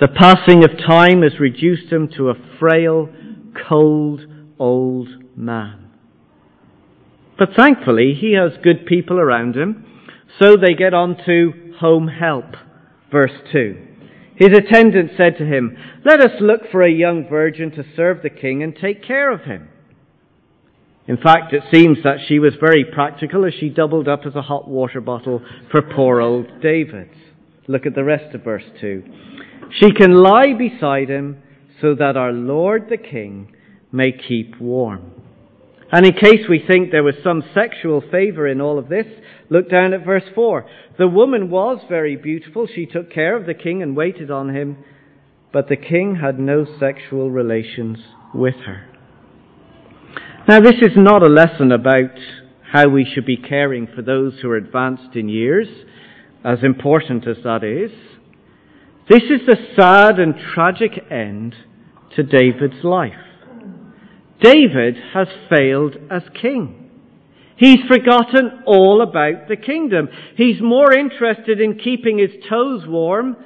The 0.00 0.08
passing 0.08 0.64
of 0.64 0.78
time 0.78 1.20
has 1.20 1.38
reduced 1.38 1.92
him 1.92 2.08
to 2.16 2.30
a 2.30 2.58
frail, 2.58 3.10
cold, 3.68 4.22
old 4.58 5.08
man. 5.36 5.90
But 7.38 7.50
thankfully, 7.54 8.16
he 8.18 8.32
has 8.32 8.52
good 8.62 8.86
people 8.86 9.20
around 9.20 9.56
him, 9.56 9.84
so 10.40 10.56
they 10.56 10.72
get 10.72 10.94
on 10.94 11.18
to 11.26 11.74
home 11.80 12.08
help. 12.08 12.46
Verse 13.12 13.42
2. 13.52 13.88
His 14.36 14.50
attendant 14.52 15.12
said 15.16 15.38
to 15.38 15.46
him, 15.46 15.76
Let 16.04 16.20
us 16.20 16.40
look 16.40 16.62
for 16.70 16.82
a 16.82 16.90
young 16.90 17.28
virgin 17.28 17.70
to 17.72 17.84
serve 17.94 18.22
the 18.22 18.30
king 18.30 18.62
and 18.62 18.74
take 18.74 19.04
care 19.04 19.30
of 19.30 19.42
him. 19.42 19.68
In 21.06 21.18
fact, 21.18 21.52
it 21.52 21.62
seems 21.72 21.98
that 22.02 22.18
she 22.26 22.38
was 22.38 22.54
very 22.58 22.84
practical 22.84 23.44
as 23.44 23.52
she 23.60 23.68
doubled 23.68 24.08
up 24.08 24.20
as 24.26 24.34
a 24.34 24.42
hot 24.42 24.66
water 24.66 25.00
bottle 25.00 25.42
for 25.70 25.82
poor 25.82 26.20
old 26.20 26.62
David. 26.62 27.10
Look 27.68 27.86
at 27.86 27.94
the 27.94 28.04
rest 28.04 28.34
of 28.34 28.42
verse 28.42 28.64
2. 28.80 29.02
She 29.78 29.92
can 29.92 30.14
lie 30.14 30.54
beside 30.56 31.08
him 31.08 31.42
so 31.80 31.94
that 31.94 32.16
our 32.16 32.32
Lord 32.32 32.88
the 32.88 32.96
King 32.96 33.54
may 33.92 34.12
keep 34.12 34.60
warm. 34.60 35.13
And 35.94 36.04
in 36.04 36.14
case 36.14 36.48
we 36.48 36.58
think 36.58 36.90
there 36.90 37.04
was 37.04 37.14
some 37.22 37.44
sexual 37.54 38.02
favor 38.10 38.48
in 38.48 38.60
all 38.60 38.80
of 38.80 38.88
this, 38.88 39.06
look 39.48 39.70
down 39.70 39.92
at 39.92 40.04
verse 40.04 40.24
4. 40.34 40.66
The 40.98 41.06
woman 41.06 41.50
was 41.50 41.84
very 41.88 42.16
beautiful. 42.16 42.66
She 42.66 42.84
took 42.84 43.12
care 43.12 43.36
of 43.36 43.46
the 43.46 43.54
king 43.54 43.80
and 43.80 43.96
waited 43.96 44.28
on 44.28 44.52
him, 44.52 44.78
but 45.52 45.68
the 45.68 45.76
king 45.76 46.16
had 46.16 46.36
no 46.36 46.66
sexual 46.80 47.30
relations 47.30 47.98
with 48.34 48.56
her. 48.66 48.88
Now, 50.48 50.58
this 50.58 50.82
is 50.82 50.96
not 50.96 51.22
a 51.22 51.30
lesson 51.30 51.70
about 51.70 52.18
how 52.72 52.88
we 52.88 53.04
should 53.04 53.24
be 53.24 53.36
caring 53.36 53.86
for 53.86 54.02
those 54.02 54.40
who 54.42 54.50
are 54.50 54.56
advanced 54.56 55.14
in 55.14 55.28
years, 55.28 55.68
as 56.44 56.64
important 56.64 57.28
as 57.28 57.36
that 57.44 57.62
is. 57.62 57.92
This 59.08 59.22
is 59.30 59.46
the 59.46 59.58
sad 59.76 60.18
and 60.18 60.34
tragic 60.54 61.04
end 61.08 61.54
to 62.16 62.24
David's 62.24 62.82
life. 62.82 63.12
David 64.44 64.96
has 65.14 65.28
failed 65.48 65.96
as 66.10 66.22
king. 66.40 66.90
He's 67.56 67.78
forgotten 67.88 68.62
all 68.66 69.00
about 69.00 69.48
the 69.48 69.56
kingdom. 69.56 70.08
He's 70.36 70.60
more 70.60 70.92
interested 70.92 71.62
in 71.62 71.78
keeping 71.78 72.18
his 72.18 72.32
toes 72.50 72.82
warm 72.86 73.36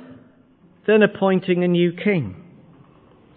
than 0.88 1.04
appointing 1.04 1.62
a 1.62 1.68
new 1.68 1.92
king. 1.92 2.34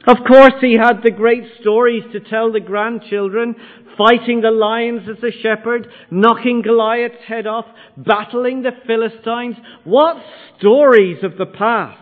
Of 0.07 0.17
course, 0.27 0.55
he 0.59 0.73
had 0.73 1.03
the 1.03 1.11
great 1.11 1.43
stories 1.59 2.03
to 2.13 2.19
tell 2.19 2.51
the 2.51 2.59
grandchildren, 2.59 3.55
fighting 3.95 4.41
the 4.41 4.49
lions 4.49 5.07
as 5.07 5.23
a 5.23 5.31
shepherd, 5.43 5.87
knocking 6.09 6.63
Goliath's 6.63 7.23
head 7.27 7.45
off, 7.45 7.65
battling 7.95 8.63
the 8.63 8.71
Philistines. 8.87 9.57
What 9.83 10.17
stories 10.57 11.23
of 11.23 11.37
the 11.37 11.45
past! 11.45 11.99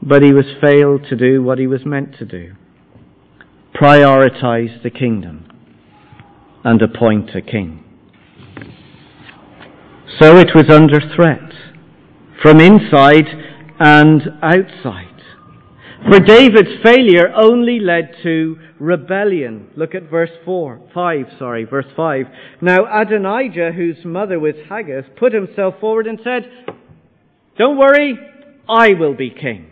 But 0.00 0.22
he 0.22 0.32
was 0.32 0.46
failed 0.62 1.04
to 1.10 1.16
do 1.16 1.42
what 1.42 1.58
he 1.58 1.66
was 1.66 1.84
meant 1.84 2.16
to 2.20 2.24
do 2.24 2.54
prioritize 3.74 4.82
the 4.82 4.90
kingdom 4.90 5.46
and 6.64 6.82
appoint 6.82 7.30
a 7.34 7.42
king. 7.42 7.84
So 10.20 10.36
it 10.36 10.48
was 10.54 10.68
under 10.70 11.00
threat 11.14 11.52
from 12.42 12.60
inside 12.60 13.26
and 13.78 14.22
outside. 14.42 15.04
For 16.10 16.20
David's 16.20 16.82
failure 16.82 17.32
only 17.34 17.80
led 17.80 18.14
to 18.22 18.56
rebellion. 18.78 19.68
Look 19.76 19.94
at 19.94 20.08
verse 20.08 20.30
4, 20.44 20.90
5, 20.94 21.26
sorry, 21.38 21.64
verse 21.64 21.86
5. 21.96 22.26
Now 22.62 22.86
Adonijah, 23.02 23.72
whose 23.72 24.04
mother 24.04 24.38
was 24.38 24.54
Haggith, 24.68 25.06
put 25.18 25.32
himself 25.32 25.74
forward 25.80 26.06
and 26.06 26.20
said, 26.22 26.48
Don't 27.58 27.76
worry, 27.76 28.16
I 28.68 28.94
will 28.94 29.14
be 29.14 29.30
king. 29.30 29.70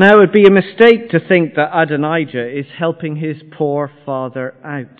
Now, 0.00 0.14
it 0.14 0.20
would 0.20 0.32
be 0.32 0.46
a 0.46 0.50
mistake 0.50 1.10
to 1.10 1.20
think 1.20 1.56
that 1.56 1.78
Adonijah 1.78 2.58
is 2.58 2.64
helping 2.78 3.16
his 3.16 3.36
poor 3.52 3.92
father 4.06 4.54
out. 4.64 4.98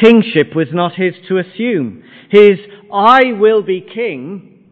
Kingship 0.00 0.56
was 0.56 0.68
not 0.72 0.94
his 0.94 1.12
to 1.28 1.36
assume. 1.36 2.02
His 2.30 2.58
I 2.90 3.34
will 3.38 3.60
be 3.60 3.82
king 3.82 4.64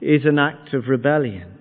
is 0.00 0.24
an 0.24 0.38
act 0.38 0.72
of 0.72 0.86
rebellion. 0.86 1.58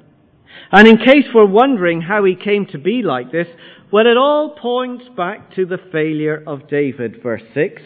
And 0.71 0.87
in 0.87 0.97
case 0.97 1.25
we're 1.33 1.47
wondering 1.47 2.03
how 2.03 2.23
he 2.25 2.35
came 2.35 2.67
to 2.67 2.77
be 2.77 3.01
like 3.01 3.31
this, 3.31 3.47
well, 3.91 4.05
it 4.05 4.15
all 4.15 4.55
points 4.55 5.05
back 5.17 5.55
to 5.55 5.65
the 5.65 5.79
failure 5.91 6.43
of 6.45 6.69
David. 6.69 7.23
Verse 7.23 7.41
6. 7.55 7.81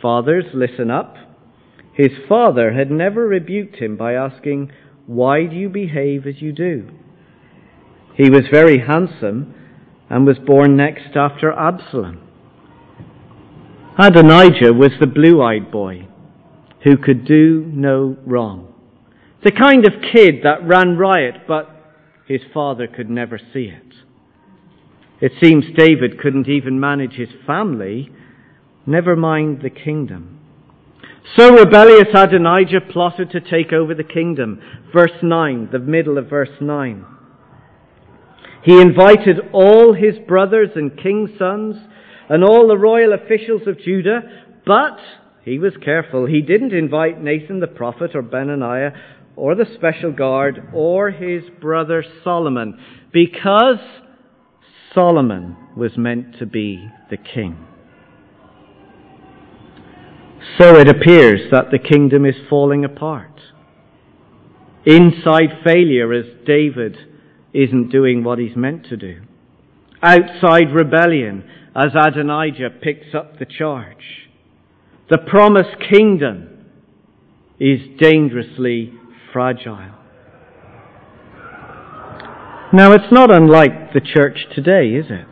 Fathers, 0.00 0.46
listen 0.54 0.90
up. 0.90 1.16
His 1.92 2.12
father 2.26 2.72
had 2.72 2.90
never 2.90 3.28
rebuked 3.28 3.76
him 3.76 3.98
by 3.98 4.14
asking, 4.14 4.72
Why 5.06 5.44
do 5.44 5.54
you 5.54 5.68
behave 5.68 6.26
as 6.26 6.40
you 6.40 6.52
do? 6.52 6.88
He 8.16 8.30
was 8.30 8.44
very 8.50 8.78
handsome 8.78 9.54
and 10.08 10.26
was 10.26 10.38
born 10.38 10.76
next 10.76 11.16
after 11.16 11.52
Absalom. 11.52 12.22
Adonijah 13.98 14.72
was 14.72 14.92
the 15.00 15.06
blue-eyed 15.06 15.70
boy 15.70 16.06
who 16.84 16.96
could 16.96 17.26
do 17.26 17.70
no 17.72 18.16
wrong. 18.26 18.72
The 19.42 19.52
kind 19.52 19.86
of 19.86 20.02
kid 20.12 20.36
that 20.44 20.66
ran 20.66 20.96
riot, 20.96 21.46
but 21.46 21.68
his 22.26 22.40
father 22.52 22.86
could 22.86 23.10
never 23.10 23.38
see 23.38 23.64
it. 23.64 23.94
It 25.20 25.32
seems 25.42 25.64
David 25.76 26.20
couldn't 26.20 26.48
even 26.48 26.78
manage 26.78 27.14
his 27.14 27.30
family, 27.46 28.10
never 28.86 29.16
mind 29.16 29.62
the 29.62 29.70
kingdom. 29.70 30.40
So 31.36 31.54
rebellious 31.54 32.08
Adonijah 32.14 32.82
plotted 32.92 33.30
to 33.30 33.40
take 33.40 33.72
over 33.72 33.94
the 33.94 34.04
kingdom. 34.04 34.60
Verse 34.94 35.22
9, 35.22 35.70
the 35.72 35.78
middle 35.78 36.18
of 36.18 36.30
verse 36.30 36.60
9. 36.60 37.04
He 38.66 38.80
invited 38.80 39.38
all 39.52 39.94
his 39.94 40.18
brothers 40.26 40.70
and 40.74 41.00
king's 41.00 41.30
sons 41.38 41.76
and 42.28 42.42
all 42.42 42.66
the 42.66 42.76
royal 42.76 43.12
officials 43.12 43.62
of 43.68 43.78
Judah, 43.78 44.22
but 44.66 44.98
he 45.44 45.60
was 45.60 45.74
careful. 45.84 46.26
He 46.26 46.42
didn't 46.42 46.72
invite 46.72 47.22
Nathan 47.22 47.60
the 47.60 47.68
prophet 47.68 48.10
or 48.16 48.22
Benaiah 48.22 48.92
or 49.36 49.54
the 49.54 49.66
special 49.76 50.10
guard 50.10 50.70
or 50.74 51.12
his 51.12 51.44
brother 51.60 52.04
Solomon 52.24 52.76
because 53.12 53.78
Solomon 54.92 55.56
was 55.76 55.96
meant 55.96 56.36
to 56.40 56.46
be 56.46 56.88
the 57.08 57.18
king. 57.18 57.64
So 60.58 60.74
it 60.76 60.88
appears 60.88 61.52
that 61.52 61.70
the 61.70 61.78
kingdom 61.78 62.26
is 62.26 62.34
falling 62.50 62.84
apart. 62.84 63.40
Inside 64.84 65.60
failure 65.64 66.12
as 66.12 66.26
David 66.44 66.96
isn't 67.56 67.90
doing 67.90 68.22
what 68.22 68.38
he's 68.38 68.54
meant 68.54 68.86
to 68.86 68.96
do. 68.96 69.22
Outside 70.02 70.72
rebellion 70.74 71.42
as 71.74 71.92
Adonijah 71.94 72.70
picks 72.82 73.14
up 73.14 73.38
the 73.38 73.46
charge. 73.46 74.26
The 75.10 75.18
promised 75.18 75.76
kingdom 75.90 76.66
is 77.58 77.80
dangerously 77.98 78.92
fragile. 79.32 79.94
Now, 82.72 82.92
it's 82.92 83.12
not 83.12 83.34
unlike 83.34 83.92
the 83.94 84.00
church 84.00 84.38
today, 84.54 84.90
is 84.90 85.06
it? 85.08 85.28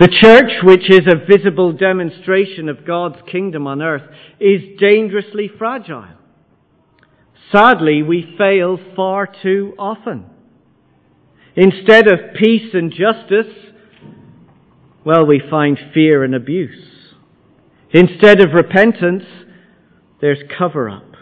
The 0.00 0.08
church, 0.08 0.50
which 0.64 0.90
is 0.90 1.06
a 1.06 1.24
visible 1.24 1.72
demonstration 1.72 2.68
of 2.68 2.84
God's 2.84 3.18
kingdom 3.30 3.66
on 3.66 3.80
earth, 3.80 4.02
is 4.40 4.60
dangerously 4.78 5.48
fragile. 5.56 6.08
Sadly, 7.52 8.02
we 8.02 8.34
fail 8.36 8.78
far 8.96 9.32
too 9.42 9.74
often. 9.78 10.26
Instead 11.56 12.08
of 12.08 12.34
peace 12.40 12.74
and 12.74 12.90
justice, 12.90 13.52
well, 15.04 15.24
we 15.24 15.40
find 15.50 15.78
fear 15.92 16.24
and 16.24 16.34
abuse. 16.34 16.84
Instead 17.92 18.40
of 18.40 18.52
repentance, 18.52 19.24
there's 20.20 20.42
cover 20.58 20.88
up. 20.88 21.14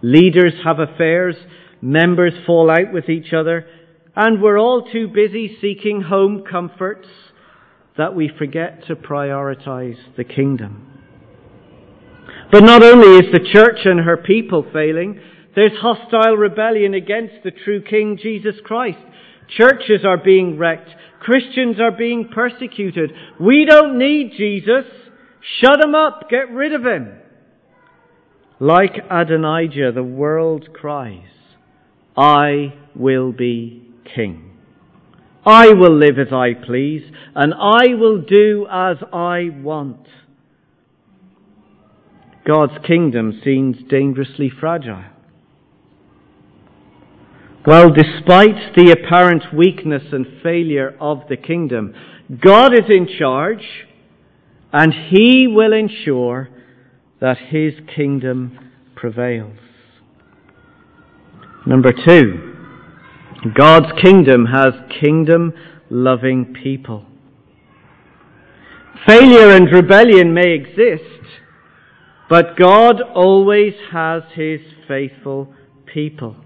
Leaders 0.00 0.54
have 0.64 0.78
affairs, 0.78 1.36
members 1.82 2.32
fall 2.46 2.70
out 2.70 2.92
with 2.92 3.08
each 3.08 3.32
other, 3.32 3.66
and 4.16 4.40
we're 4.40 4.58
all 4.58 4.88
too 4.90 5.08
busy 5.08 5.58
seeking 5.60 6.02
home 6.02 6.44
comforts 6.48 7.08
that 7.98 8.14
we 8.14 8.30
forget 8.38 8.86
to 8.86 8.96
prioritize 8.96 9.98
the 10.16 10.24
kingdom. 10.24 10.86
But 12.50 12.64
not 12.64 12.82
only 12.82 13.18
is 13.18 13.32
the 13.32 13.48
church 13.52 13.80
and 13.84 14.00
her 14.00 14.16
people 14.16 14.64
failing, 14.72 15.20
there's 15.54 15.76
hostile 15.78 16.36
rebellion 16.36 16.94
against 16.94 17.42
the 17.44 17.50
true 17.50 17.82
King 17.82 18.18
Jesus 18.20 18.56
Christ. 18.64 18.98
Churches 19.48 20.04
are 20.04 20.16
being 20.16 20.58
wrecked. 20.58 20.90
Christians 21.20 21.80
are 21.80 21.92
being 21.92 22.28
persecuted. 22.28 23.12
We 23.40 23.66
don't 23.68 23.98
need 23.98 24.32
Jesus. 24.36 24.84
Shut 25.60 25.82
him 25.82 25.94
up. 25.94 26.28
Get 26.30 26.50
rid 26.50 26.72
of 26.72 26.84
him. 26.84 27.18
Like 28.60 28.96
Adonijah, 29.10 29.92
the 29.92 30.02
world 30.02 30.68
cries, 30.72 31.28
I 32.16 32.74
will 32.94 33.32
be 33.32 33.82
king. 34.14 34.52
I 35.44 35.72
will 35.72 35.96
live 35.96 36.18
as 36.18 36.32
I 36.32 36.54
please, 36.54 37.02
and 37.34 37.52
I 37.52 37.94
will 37.94 38.22
do 38.22 38.66
as 38.70 38.96
I 39.12 39.50
want. 39.60 40.06
God's 42.46 42.86
kingdom 42.86 43.40
seems 43.44 43.76
dangerously 43.88 44.50
fragile. 44.50 45.04
Well, 47.66 47.90
despite 47.90 48.76
the 48.76 48.90
apparent 48.92 49.44
weakness 49.54 50.02
and 50.12 50.26
failure 50.42 50.94
of 51.00 51.22
the 51.30 51.36
kingdom, 51.38 51.94
God 52.42 52.74
is 52.74 52.90
in 52.90 53.08
charge 53.18 53.64
and 54.70 54.92
He 55.08 55.46
will 55.46 55.72
ensure 55.72 56.50
that 57.20 57.38
His 57.38 57.72
kingdom 57.96 58.58
prevails. 58.94 59.56
Number 61.66 61.92
two, 62.06 62.54
God's 63.54 63.98
kingdom 64.02 64.44
has 64.44 64.74
kingdom 65.00 65.54
loving 65.88 66.54
people. 66.62 67.06
Failure 69.06 69.56
and 69.56 69.72
rebellion 69.72 70.34
may 70.34 70.52
exist, 70.52 71.02
but 72.28 72.58
God 72.58 73.00
always 73.00 73.72
has 73.90 74.22
His 74.34 74.60
faithful 74.86 75.54
people. 75.86 76.43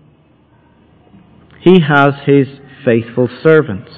He 1.68 1.80
has 1.80 2.14
his 2.24 2.46
faithful 2.82 3.28
servants. 3.42 3.90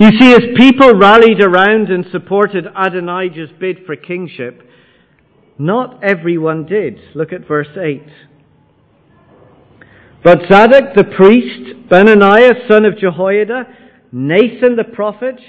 You 0.00 0.10
see, 0.18 0.32
as 0.32 0.40
people 0.56 0.92
rallied 0.94 1.40
around 1.40 1.88
and 1.88 2.04
supported 2.10 2.66
Adonijah's 2.66 3.50
bid 3.60 3.86
for 3.86 3.94
kingship, 3.94 4.60
not 5.56 6.02
everyone 6.02 6.66
did. 6.66 6.98
Look 7.14 7.32
at 7.32 7.46
verse 7.46 7.68
8. 7.80 8.02
But 10.24 10.40
Zadok 10.50 10.96
the 10.96 11.04
priest, 11.04 11.88
Benaiah 11.88 12.66
son 12.68 12.84
of 12.86 12.98
Jehoiada, 12.98 13.68
Nathan 14.10 14.74
the 14.74 14.82
prophet, 14.82 15.40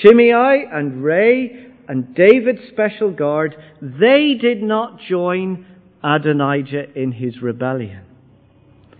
Shimei 0.00 0.64
and 0.72 1.04
Rei, 1.04 1.68
and 1.86 2.16
David's 2.16 2.68
special 2.72 3.12
guard, 3.12 3.54
they 3.80 4.34
did 4.34 4.60
not 4.60 4.98
join 5.08 5.66
Adonijah 6.02 6.98
in 6.98 7.12
his 7.12 7.40
rebellion. 7.40 8.06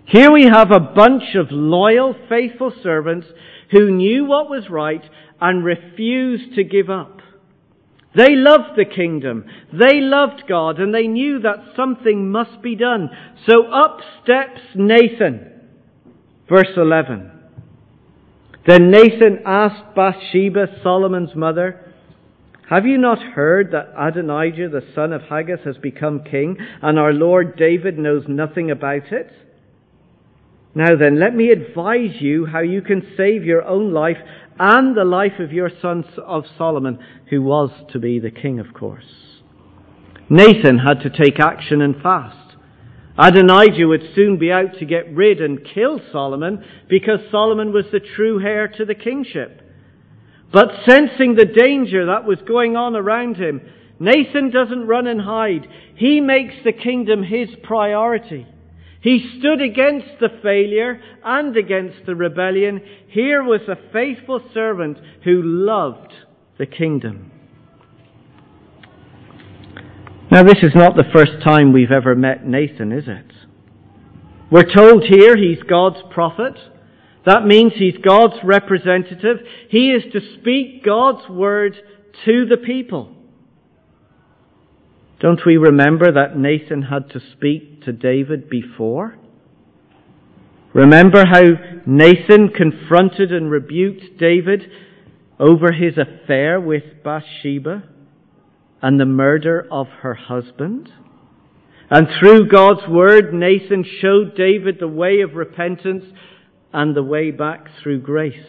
Here 0.06 0.30
we 0.30 0.44
have 0.44 0.70
a 0.70 0.80
bunch 0.80 1.34
of 1.34 1.46
loyal, 1.50 2.14
faithful 2.28 2.72
servants 2.82 3.26
who 3.70 3.90
knew 3.90 4.24
what 4.24 4.50
was 4.50 4.68
right 4.68 5.02
and 5.40 5.64
refused 5.64 6.54
to 6.56 6.64
give 6.64 6.90
up. 6.90 7.20
They 8.14 8.34
loved 8.34 8.76
the 8.76 8.84
kingdom. 8.84 9.46
They 9.72 10.00
loved 10.00 10.44
God 10.46 10.78
and 10.78 10.94
they 10.94 11.06
knew 11.06 11.40
that 11.40 11.74
something 11.74 12.30
must 12.30 12.60
be 12.62 12.76
done. 12.76 13.08
So 13.48 13.72
up 13.72 14.00
steps 14.22 14.60
Nathan. 14.74 15.50
Verse 16.48 16.68
11. 16.76 17.30
Then 18.66 18.90
Nathan 18.90 19.40
asked 19.46 19.94
Bathsheba, 19.96 20.66
Solomon's 20.82 21.34
mother, 21.34 21.92
Have 22.68 22.84
you 22.84 22.98
not 22.98 23.18
heard 23.18 23.72
that 23.72 23.94
Adonijah, 23.98 24.68
the 24.68 24.86
son 24.94 25.12
of 25.12 25.22
Haggith, 25.22 25.60
has 25.64 25.78
become 25.78 26.22
king 26.22 26.58
and 26.82 26.98
our 26.98 27.12
Lord 27.12 27.56
David 27.56 27.98
knows 27.98 28.24
nothing 28.28 28.70
about 28.70 29.10
it? 29.10 29.32
Now 30.74 30.96
then, 30.96 31.20
let 31.20 31.34
me 31.34 31.50
advise 31.50 32.20
you 32.20 32.46
how 32.46 32.60
you 32.60 32.80
can 32.80 33.06
save 33.16 33.44
your 33.44 33.64
own 33.64 33.92
life 33.92 34.16
and 34.58 34.96
the 34.96 35.04
life 35.04 35.38
of 35.38 35.52
your 35.52 35.70
son 35.82 36.04
of 36.24 36.44
Solomon, 36.56 36.98
who 37.28 37.42
was 37.42 37.70
to 37.92 37.98
be 37.98 38.18
the 38.18 38.30
king, 38.30 38.58
of 38.58 38.72
course. 38.72 39.04
Nathan 40.30 40.78
had 40.78 41.00
to 41.00 41.10
take 41.10 41.38
action 41.38 41.82
and 41.82 42.00
fast. 42.02 42.56
Adonijah 43.18 43.86
would 43.86 44.14
soon 44.14 44.38
be 44.38 44.50
out 44.50 44.78
to 44.78 44.86
get 44.86 45.14
rid 45.14 45.42
and 45.42 45.66
kill 45.74 46.00
Solomon 46.10 46.64
because 46.88 47.20
Solomon 47.30 47.72
was 47.72 47.84
the 47.92 48.00
true 48.00 48.40
heir 48.40 48.68
to 48.68 48.86
the 48.86 48.94
kingship. 48.94 49.60
But 50.52 50.70
sensing 50.88 51.34
the 51.34 51.44
danger 51.44 52.06
that 52.06 52.24
was 52.24 52.38
going 52.46 52.76
on 52.76 52.96
around 52.96 53.36
him, 53.36 53.60
Nathan 53.98 54.50
doesn't 54.50 54.86
run 54.86 55.06
and 55.06 55.20
hide. 55.20 55.68
He 55.96 56.20
makes 56.20 56.54
the 56.64 56.72
kingdom 56.72 57.22
his 57.22 57.48
priority. 57.62 58.46
He 59.02 59.36
stood 59.38 59.60
against 59.60 60.20
the 60.20 60.28
failure 60.42 61.00
and 61.24 61.56
against 61.56 62.06
the 62.06 62.14
rebellion. 62.14 62.80
Here 63.08 63.42
was 63.42 63.62
a 63.68 63.92
faithful 63.92 64.40
servant 64.54 64.96
who 65.24 65.42
loved 65.42 66.12
the 66.56 66.66
kingdom. 66.66 67.32
Now, 70.30 70.44
this 70.44 70.62
is 70.62 70.72
not 70.74 70.94
the 70.94 71.10
first 71.12 71.42
time 71.44 71.72
we've 71.72 71.90
ever 71.90 72.14
met 72.14 72.46
Nathan, 72.46 72.92
is 72.92 73.04
it? 73.06 73.32
We're 74.50 74.72
told 74.72 75.04
here 75.04 75.36
he's 75.36 75.62
God's 75.64 76.00
prophet. 76.12 76.54
That 77.26 77.44
means 77.44 77.72
he's 77.76 77.96
God's 77.98 78.36
representative. 78.44 79.38
He 79.68 79.90
is 79.90 80.04
to 80.12 80.20
speak 80.38 80.84
God's 80.84 81.28
word 81.28 81.74
to 82.24 82.46
the 82.46 82.56
people. 82.56 83.14
Don't 85.20 85.40
we 85.44 85.56
remember 85.56 86.12
that 86.12 86.36
Nathan 86.36 86.82
had 86.82 87.10
to 87.10 87.20
speak 87.32 87.71
to 87.84 87.92
David 87.92 88.48
before? 88.48 89.16
Remember 90.74 91.24
how 91.26 91.42
Nathan 91.86 92.48
confronted 92.48 93.32
and 93.32 93.50
rebuked 93.50 94.18
David 94.18 94.62
over 95.38 95.72
his 95.72 95.94
affair 95.98 96.60
with 96.60 96.82
Bathsheba 97.04 97.84
and 98.80 98.98
the 98.98 99.04
murder 99.04 99.66
of 99.70 99.86
her 100.02 100.14
husband? 100.14 100.88
And 101.90 102.08
through 102.18 102.48
God's 102.48 102.88
word, 102.88 103.34
Nathan 103.34 103.84
showed 104.00 104.34
David 104.34 104.78
the 104.80 104.88
way 104.88 105.20
of 105.20 105.34
repentance 105.34 106.04
and 106.72 106.96
the 106.96 107.02
way 107.02 107.30
back 107.30 107.66
through 107.82 108.00
grace. 108.00 108.46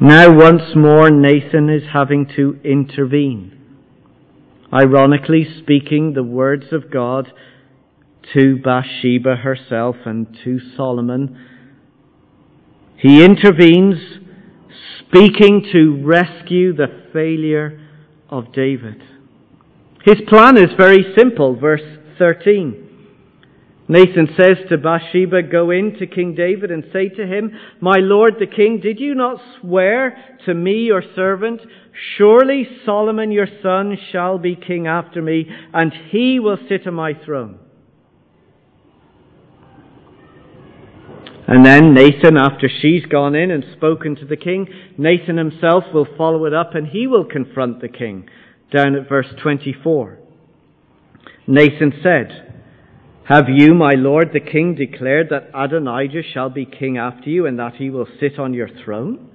Now, 0.00 0.36
once 0.36 0.74
more, 0.74 1.10
Nathan 1.10 1.70
is 1.70 1.84
having 1.92 2.26
to 2.34 2.58
intervene. 2.64 3.53
Ironically 4.74 5.46
speaking, 5.60 6.14
the 6.14 6.24
words 6.24 6.72
of 6.72 6.90
God 6.90 7.32
to 8.32 8.56
Bathsheba 8.56 9.36
herself 9.36 9.96
and 10.04 10.26
to 10.42 10.58
Solomon. 10.76 11.38
He 12.96 13.24
intervenes, 13.24 13.96
speaking 14.98 15.68
to 15.72 16.02
rescue 16.04 16.74
the 16.74 16.88
failure 17.12 17.80
of 18.28 18.52
David. 18.52 19.00
His 20.04 20.16
plan 20.28 20.56
is 20.56 20.70
very 20.76 21.14
simple, 21.16 21.54
verse 21.54 21.98
13. 22.18 22.83
Nathan 23.86 24.28
says 24.36 24.56
to 24.70 24.78
Bathsheba, 24.78 25.42
Go 25.42 25.70
in 25.70 25.96
to 25.98 26.06
King 26.06 26.34
David 26.34 26.70
and 26.70 26.84
say 26.92 27.10
to 27.10 27.26
him, 27.26 27.52
My 27.80 27.96
lord 27.98 28.34
the 28.38 28.46
king, 28.46 28.80
did 28.80 28.98
you 28.98 29.14
not 29.14 29.40
swear 29.60 30.16
to 30.46 30.54
me, 30.54 30.84
your 30.84 31.02
servant, 31.14 31.60
Surely 32.16 32.66
Solomon 32.84 33.30
your 33.30 33.46
son 33.62 33.96
shall 34.10 34.38
be 34.38 34.56
king 34.56 34.86
after 34.86 35.20
me, 35.20 35.46
and 35.72 35.92
he 36.10 36.40
will 36.40 36.58
sit 36.68 36.86
on 36.86 36.94
my 36.94 37.12
throne? 37.24 37.58
And 41.46 41.64
then 41.64 41.92
Nathan, 41.92 42.38
after 42.38 42.70
she's 42.80 43.04
gone 43.04 43.34
in 43.34 43.50
and 43.50 43.64
spoken 43.76 44.16
to 44.16 44.24
the 44.24 44.36
king, 44.36 44.66
Nathan 44.96 45.36
himself 45.36 45.84
will 45.92 46.08
follow 46.16 46.46
it 46.46 46.54
up 46.54 46.74
and 46.74 46.86
he 46.86 47.06
will 47.06 47.26
confront 47.26 47.82
the 47.82 47.88
king. 47.88 48.28
Down 48.74 48.94
at 48.96 49.10
verse 49.10 49.26
24. 49.42 50.18
Nathan 51.46 51.92
said, 52.02 52.43
Have 53.26 53.48
you, 53.48 53.72
my 53.72 53.92
lord 53.96 54.30
the 54.32 54.40
king, 54.40 54.74
declared 54.74 55.30
that 55.30 55.48
Adonijah 55.54 56.22
shall 56.32 56.50
be 56.50 56.66
king 56.66 56.98
after 56.98 57.30
you 57.30 57.46
and 57.46 57.58
that 57.58 57.76
he 57.76 57.88
will 57.88 58.06
sit 58.20 58.38
on 58.38 58.52
your 58.52 58.68
throne? 58.84 59.30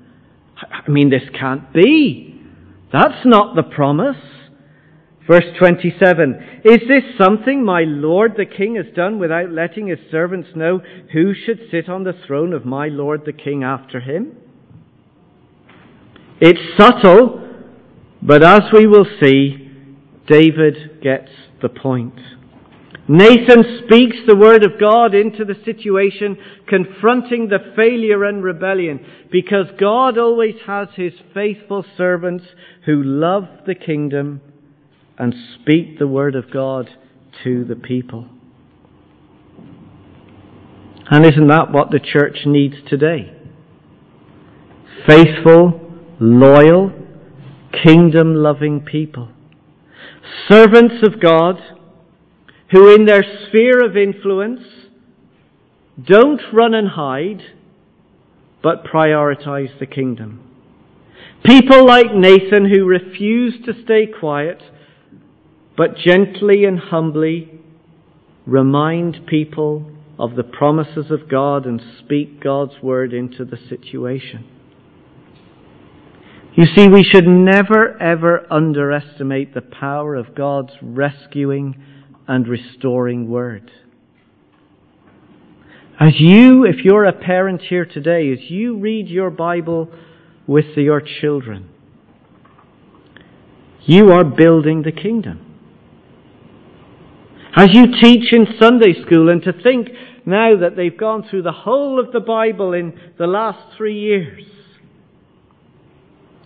I 0.58 0.90
mean, 0.90 1.10
this 1.10 1.28
can't 1.38 1.74
be. 1.74 2.40
That's 2.94 3.26
not 3.26 3.56
the 3.56 3.64
promise. 3.64 4.18
Verse 5.28 5.46
27 5.58 6.62
Is 6.66 6.80
this 6.88 7.04
something 7.18 7.64
my 7.64 7.84
lord 7.86 8.34
the 8.38 8.46
king 8.46 8.76
has 8.76 8.94
done 8.96 9.20
without 9.20 9.52
letting 9.52 9.88
his 9.88 10.00
servants 10.12 10.50
know 10.56 10.82
who 11.14 11.34
should 11.34 11.60
sit 11.72 11.90
on 11.90 12.04
the 12.04 12.14
throne 12.28 12.54
of 12.54 12.66
my 12.66 12.88
lord 12.88 13.24
the 13.26 13.34
king 13.34 13.64
after 13.64 14.00
him? 14.00 14.38
It's 16.40 16.78
subtle, 16.78 17.44
but 18.22 18.44
as 18.44 18.62
we 18.72 18.88
will 18.88 19.06
see, 19.22 19.72
David 20.28 21.02
gets 21.02 21.30
the 21.62 21.70
point. 21.70 22.20
Nathan 23.12 23.82
speaks 23.84 24.18
the 24.28 24.36
word 24.36 24.64
of 24.64 24.80
God 24.80 25.16
into 25.16 25.44
the 25.44 25.56
situation, 25.66 26.38
confronting 26.68 27.50
the 27.50 27.74
failure 27.76 28.24
and 28.24 28.44
rebellion, 28.44 29.04
because 29.32 29.66
God 29.80 30.20
always 30.20 30.54
has 30.68 30.90
his 30.96 31.14
faithful 31.34 31.84
servants 31.98 32.46
who 32.86 33.02
love 33.02 33.46
the 33.66 33.74
kingdom 33.74 34.42
and 35.18 35.34
speak 35.56 35.98
the 35.98 36.08
word 36.08 36.36
of 36.36 36.52
God 36.52 36.88
to 37.44 37.66
the 37.66 37.76
people. 37.76 38.28
And 41.10 41.26
isn't 41.26 41.48
that 41.48 41.72
what 41.72 41.90
the 41.90 42.00
church 42.00 42.46
needs 42.46 42.76
today? 42.88 43.36
Faithful, 45.08 45.82
loyal, 46.20 46.92
kingdom 47.84 48.36
loving 48.36 48.82
people. 48.82 49.30
Servants 50.48 50.98
of 51.02 51.20
God 51.20 51.56
who 52.72 52.94
in 52.94 53.06
their 53.06 53.24
sphere 53.48 53.84
of 53.84 53.98
influence 53.98 54.62
don't 56.02 56.42
run 56.54 56.74
and 56.74 56.90
hide, 56.90 57.42
but 58.62 58.84
prioritize 58.84 59.78
the 59.80 59.86
kingdom. 59.86 60.46
People 61.46 61.86
like 61.86 62.14
Nathan 62.14 62.70
who 62.70 62.86
refuse 62.86 63.56
to 63.66 63.74
stay 63.84 64.06
quiet 64.08 64.62
but 65.78 65.96
gently 65.96 66.66
and 66.66 66.78
humbly 66.78 67.50
remind 68.46 69.26
people 69.28 69.90
of 70.18 70.36
the 70.36 70.44
promises 70.44 71.10
of 71.10 71.30
God 71.30 71.66
and 71.66 71.82
speak 72.04 72.44
God's 72.44 72.74
word 72.84 73.14
into 73.14 73.46
the 73.46 73.58
situation. 73.70 74.46
You 76.54 76.66
see, 76.76 76.90
we 76.90 77.06
should 77.06 77.26
never 77.26 77.98
ever 78.02 78.46
underestimate 78.52 79.54
the 79.54 79.62
power 79.62 80.16
of 80.16 80.36
God's 80.36 80.74
rescuing 80.82 81.82
and 82.30 82.48
restoring 82.48 83.28
word. 83.28 83.72
As 86.00 86.14
you, 86.20 86.64
if 86.64 86.86
you're 86.86 87.06
a 87.06 87.12
parent 87.12 87.60
here 87.64 87.86
today, 87.86 88.32
as 88.32 88.52
you 88.52 88.78
read 88.78 89.10
your 89.10 89.32
Bible 89.32 89.90
with 90.46 90.78
your 90.78 91.02
children, 91.02 91.68
you 93.82 94.12
are 94.12 94.24
building 94.24 94.84
the 94.84 94.92
kingdom. 94.92 95.44
As 97.56 97.70
you 97.74 97.88
teach 98.00 98.32
in 98.32 98.46
Sunday 98.60 98.94
school, 99.04 99.30
and 99.30 99.42
to 99.42 99.52
think 99.52 99.90
now 100.24 100.56
that 100.56 100.76
they've 100.76 100.96
gone 100.96 101.26
through 101.28 101.42
the 101.42 101.52
whole 101.52 102.00
of 102.00 102.12
the 102.12 102.20
Bible 102.20 102.74
in 102.74 102.98
the 103.18 103.26
last 103.26 103.76
three 103.76 104.00
years, 104.00 104.44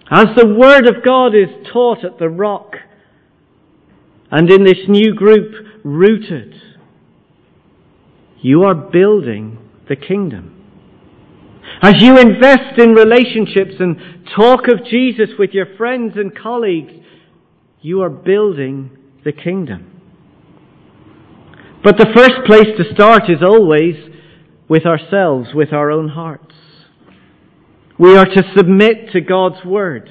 as 0.09 0.27
the 0.37 0.47
Word 0.47 0.87
of 0.87 1.03
God 1.03 1.35
is 1.35 1.49
taught 1.73 2.05
at 2.05 2.19
the 2.19 2.29
rock, 2.29 2.77
and 4.31 4.49
in 4.49 4.63
this 4.63 4.87
new 4.87 5.13
group, 5.13 5.72
rooted, 5.83 6.53
you 8.41 8.63
are 8.63 8.75
building 8.75 9.57
the 9.87 9.95
kingdom. 9.95 10.49
As 11.81 11.95
you 11.99 12.17
invest 12.17 12.77
in 12.77 12.93
relationships 12.93 13.75
and 13.79 13.97
talk 14.35 14.67
of 14.67 14.85
Jesus 14.85 15.29
with 15.37 15.51
your 15.51 15.75
friends 15.75 16.13
and 16.15 16.37
colleagues, 16.37 16.93
you 17.81 18.01
are 18.01 18.09
building 18.09 18.97
the 19.25 19.31
kingdom. 19.31 19.89
But 21.83 21.97
the 21.97 22.11
first 22.15 22.45
place 22.45 22.77
to 22.77 22.93
start 22.93 23.23
is 23.29 23.43
always 23.43 23.95
with 24.69 24.85
ourselves, 24.85 25.49
with 25.53 25.73
our 25.73 25.91
own 25.91 26.09
hearts. 26.09 26.55
We 27.99 28.15
are 28.15 28.25
to 28.25 28.43
submit 28.55 29.11
to 29.11 29.21
God's 29.21 29.63
Word, 29.65 30.09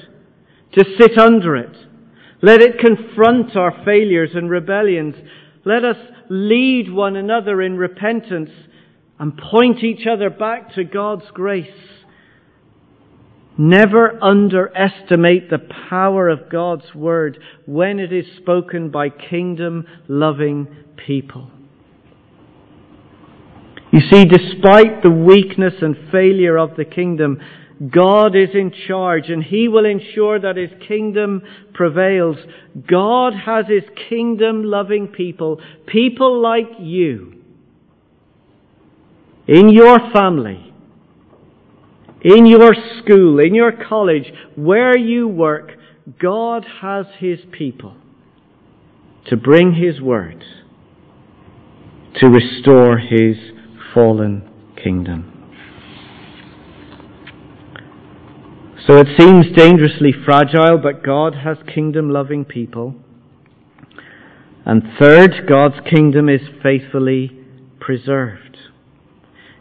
to 0.73 0.85
sit 0.99 1.17
under 1.17 1.55
it. 1.55 1.75
Let 2.41 2.61
it 2.61 2.79
confront 2.79 3.55
our 3.55 3.83
failures 3.83 4.31
and 4.35 4.49
rebellions. 4.49 5.15
Let 5.65 5.85
us 5.85 5.97
lead 6.29 6.91
one 6.91 7.15
another 7.15 7.61
in 7.61 7.77
repentance 7.77 8.49
and 9.19 9.37
point 9.37 9.83
each 9.83 10.05
other 10.05 10.29
back 10.29 10.73
to 10.75 10.83
God's 10.83 11.25
grace. 11.33 11.67
Never 13.57 14.21
underestimate 14.21 15.49
the 15.49 15.59
power 15.89 16.27
of 16.27 16.49
God's 16.49 16.93
Word 16.95 17.37
when 17.65 17.99
it 17.99 18.11
is 18.11 18.25
spoken 18.37 18.89
by 18.89 19.09
kingdom 19.09 19.85
loving 20.07 20.67
people. 21.05 21.51
You 23.91 23.99
see, 24.11 24.25
despite 24.25 25.03
the 25.03 25.11
weakness 25.11 25.75
and 25.81 25.95
failure 26.11 26.57
of 26.57 26.75
the 26.75 26.85
kingdom, 26.85 27.39
God 27.91 28.35
is 28.35 28.49
in 28.53 28.71
charge 28.87 29.29
and 29.29 29.43
He 29.43 29.67
will 29.67 29.85
ensure 29.85 30.39
that 30.39 30.57
His 30.57 30.69
kingdom 30.87 31.41
prevails. 31.73 32.37
God 32.87 33.33
has 33.33 33.65
His 33.67 33.83
kingdom 34.09 34.63
loving 34.63 35.07
people, 35.07 35.59
people 35.87 36.41
like 36.41 36.69
you, 36.79 37.41
in 39.47 39.69
your 39.69 39.99
family, 40.11 40.73
in 42.21 42.45
your 42.45 42.73
school, 42.99 43.39
in 43.39 43.53
your 43.53 43.71
college, 43.71 44.31
where 44.55 44.97
you 44.97 45.27
work. 45.27 45.71
God 46.19 46.65
has 46.81 47.05
His 47.17 47.39
people 47.51 47.95
to 49.25 49.35
bring 49.35 49.73
His 49.73 49.99
word, 49.99 50.43
to 52.15 52.27
restore 52.27 52.97
His 52.97 53.35
fallen 53.93 54.49
kingdom. 54.81 55.32
So 58.85 58.97
it 58.97 59.07
seems 59.17 59.45
dangerously 59.55 60.11
fragile, 60.25 60.77
but 60.77 61.03
God 61.03 61.35
has 61.35 61.57
kingdom 61.73 62.09
loving 62.09 62.43
people. 62.43 62.95
And 64.65 64.83
third, 64.99 65.47
God's 65.47 65.79
kingdom 65.89 66.27
is 66.27 66.41
faithfully 66.61 67.31
preserved. 67.79 68.57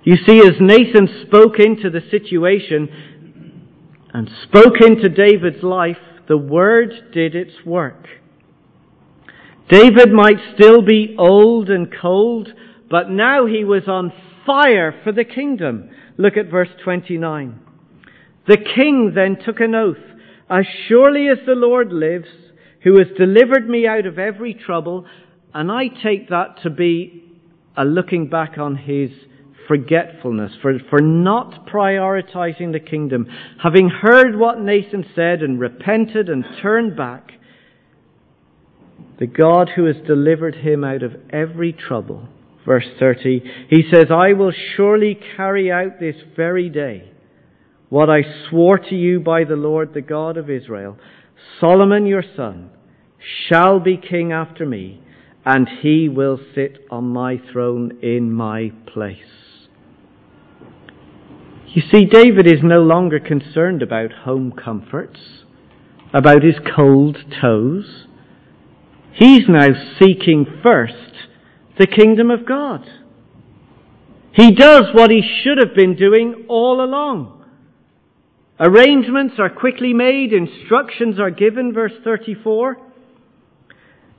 You 0.02 0.16
see, 0.16 0.38
as 0.40 0.54
Nathan 0.60 1.08
spoke 1.26 1.60
into 1.60 1.88
the 1.88 2.00
situation 2.10 2.88
and 4.12 4.28
spoke 4.42 4.80
into 4.80 5.08
David's 5.08 5.62
life, 5.62 5.98
the 6.28 6.36
word 6.36 6.92
did 7.12 7.36
its 7.36 7.64
work. 7.64 8.08
David 9.68 10.12
might 10.12 10.38
still 10.56 10.82
be 10.82 11.14
old 11.16 11.70
and 11.70 11.88
cold, 12.00 12.48
but 12.90 13.08
now 13.08 13.46
he 13.46 13.62
was 13.62 13.84
on 13.86 14.12
fire 14.44 14.92
for 15.04 15.12
the 15.12 15.24
kingdom. 15.24 15.90
Look 16.18 16.36
at 16.36 16.50
verse 16.50 16.70
29. 16.82 17.60
The 18.46 18.56
king 18.56 19.12
then 19.14 19.36
took 19.44 19.60
an 19.60 19.74
oath, 19.74 20.02
as 20.50 20.66
surely 20.88 21.28
as 21.28 21.38
the 21.46 21.54
Lord 21.54 21.92
lives, 21.92 22.28
who 22.82 22.98
has 22.98 23.06
delivered 23.16 23.68
me 23.68 23.86
out 23.86 24.06
of 24.06 24.18
every 24.18 24.54
trouble, 24.54 25.06
and 25.54 25.70
I 25.70 25.88
take 25.88 26.28
that 26.30 26.62
to 26.62 26.70
be 26.70 27.24
a 27.76 27.84
looking 27.84 28.28
back 28.28 28.58
on 28.58 28.76
his 28.76 29.10
forgetfulness, 29.68 30.52
for, 30.60 30.78
for 30.90 31.00
not 31.00 31.66
prioritizing 31.68 32.72
the 32.72 32.80
kingdom. 32.80 33.28
Having 33.62 33.90
heard 33.90 34.36
what 34.36 34.60
Nathan 34.60 35.06
said 35.14 35.42
and 35.42 35.60
repented 35.60 36.28
and 36.28 36.44
turned 36.60 36.96
back, 36.96 37.30
the 39.20 39.26
God 39.26 39.70
who 39.76 39.84
has 39.84 39.96
delivered 40.04 40.56
him 40.56 40.82
out 40.82 41.04
of 41.04 41.14
every 41.30 41.72
trouble, 41.72 42.28
verse 42.66 42.88
30, 42.98 43.68
he 43.70 43.84
says, 43.88 44.06
I 44.10 44.32
will 44.32 44.52
surely 44.76 45.16
carry 45.36 45.70
out 45.70 46.00
this 46.00 46.16
very 46.34 46.68
day 46.68 47.11
what 47.92 48.08
I 48.08 48.22
swore 48.48 48.78
to 48.78 48.94
you 48.94 49.20
by 49.20 49.44
the 49.44 49.54
Lord, 49.54 49.92
the 49.92 50.00
God 50.00 50.38
of 50.38 50.48
Israel. 50.48 50.96
Solomon 51.60 52.06
your 52.06 52.24
son 52.34 52.70
shall 53.46 53.80
be 53.80 53.98
king 53.98 54.32
after 54.32 54.64
me, 54.64 55.02
and 55.44 55.68
he 55.82 56.08
will 56.08 56.40
sit 56.54 56.86
on 56.90 57.04
my 57.04 57.38
throne 57.52 57.98
in 58.02 58.32
my 58.32 58.72
place. 58.86 59.18
You 61.66 61.82
see, 61.92 62.06
David 62.06 62.46
is 62.46 62.60
no 62.62 62.80
longer 62.80 63.20
concerned 63.20 63.82
about 63.82 64.10
home 64.24 64.52
comforts, 64.52 65.20
about 66.14 66.42
his 66.42 66.56
cold 66.74 67.18
toes. 67.42 68.06
He's 69.12 69.42
now 69.50 69.68
seeking 70.00 70.46
first 70.62 71.28
the 71.78 71.86
kingdom 71.86 72.30
of 72.30 72.48
God. 72.48 72.88
He 74.32 74.52
does 74.52 74.84
what 74.94 75.10
he 75.10 75.20
should 75.44 75.58
have 75.58 75.76
been 75.76 75.94
doing 75.94 76.46
all 76.48 76.82
along. 76.82 77.40
Arrangements 78.64 79.34
are 79.40 79.50
quickly 79.50 79.92
made, 79.92 80.32
instructions 80.32 81.18
are 81.18 81.32
given, 81.32 81.72
verse 81.72 81.94
34. 82.04 82.76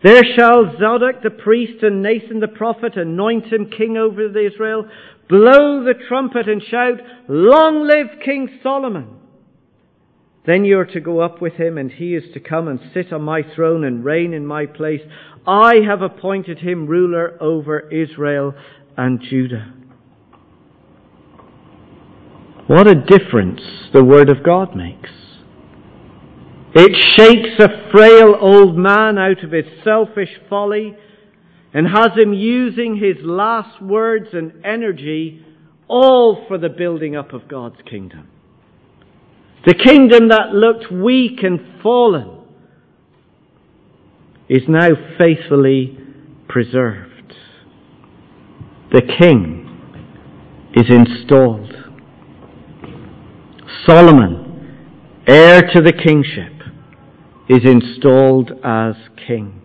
There 0.03 0.23
shall 0.35 0.65
Zadok 0.77 1.23
the 1.23 1.29
priest 1.29 1.81
and 1.81 2.03
Nathan 2.03 2.41
the 2.41 2.49
prophet 2.49 2.97
anoint 2.97 3.45
him 3.45 3.69
king 3.69 3.95
over 3.95 4.37
Israel, 4.37 4.85
blow 5.29 5.85
the 5.85 5.93
trumpet 6.09 6.49
and 6.49 6.61
shout, 6.61 6.99
Long 7.29 7.87
live 7.87 8.19
King 8.25 8.59
Solomon! 8.61 9.15
Then 10.45 10.65
you 10.65 10.77
are 10.77 10.87
to 10.87 10.99
go 10.99 11.21
up 11.21 11.41
with 11.41 11.53
him, 11.53 11.77
and 11.77 11.89
he 11.89 12.13
is 12.13 12.33
to 12.33 12.41
come 12.41 12.67
and 12.67 12.81
sit 12.93 13.13
on 13.13 13.21
my 13.21 13.43
throne 13.55 13.85
and 13.85 14.03
reign 14.03 14.33
in 14.33 14.45
my 14.45 14.65
place. 14.65 14.99
I 15.47 15.75
have 15.87 16.01
appointed 16.01 16.59
him 16.59 16.87
ruler 16.87 17.41
over 17.41 17.79
Israel 17.89 18.53
and 18.97 19.21
Judah. 19.21 19.73
What 22.67 22.87
a 22.87 22.95
difference 22.95 23.61
the 23.93 24.03
Word 24.03 24.29
of 24.29 24.43
God 24.43 24.75
makes. 24.75 25.09
It 26.75 26.95
shakes 27.15 27.59
a 27.59 27.91
frail 27.91 28.35
old 28.39 28.77
man 28.77 29.17
out 29.17 29.43
of 29.43 29.51
his 29.51 29.65
selfish 29.83 30.29
folly 30.49 30.95
and 31.73 31.87
has 31.87 32.11
him 32.15 32.33
using 32.33 32.95
his 32.95 33.17
last 33.23 33.81
words 33.81 34.27
and 34.33 34.53
energy 34.65 35.45
all 35.87 36.45
for 36.47 36.57
the 36.57 36.69
building 36.69 37.15
up 37.15 37.33
of 37.33 37.47
God's 37.47 37.81
kingdom. 37.89 38.29
The 39.65 39.75
kingdom 39.75 40.29
that 40.29 40.53
looked 40.53 40.91
weak 40.91 41.43
and 41.43 41.81
fallen 41.81 42.39
is 44.49 44.63
now 44.67 44.89
faithfully 45.17 45.97
preserved. 46.47 47.33
The 48.91 49.01
king 49.19 49.59
is 50.75 50.89
installed. 50.89 51.72
Solomon, 53.85 55.23
heir 55.27 55.61
to 55.61 55.81
the 55.81 55.91
kingship, 55.91 56.53
is 57.49 57.65
installed 57.65 58.51
as 58.63 58.95
king. 59.27 59.61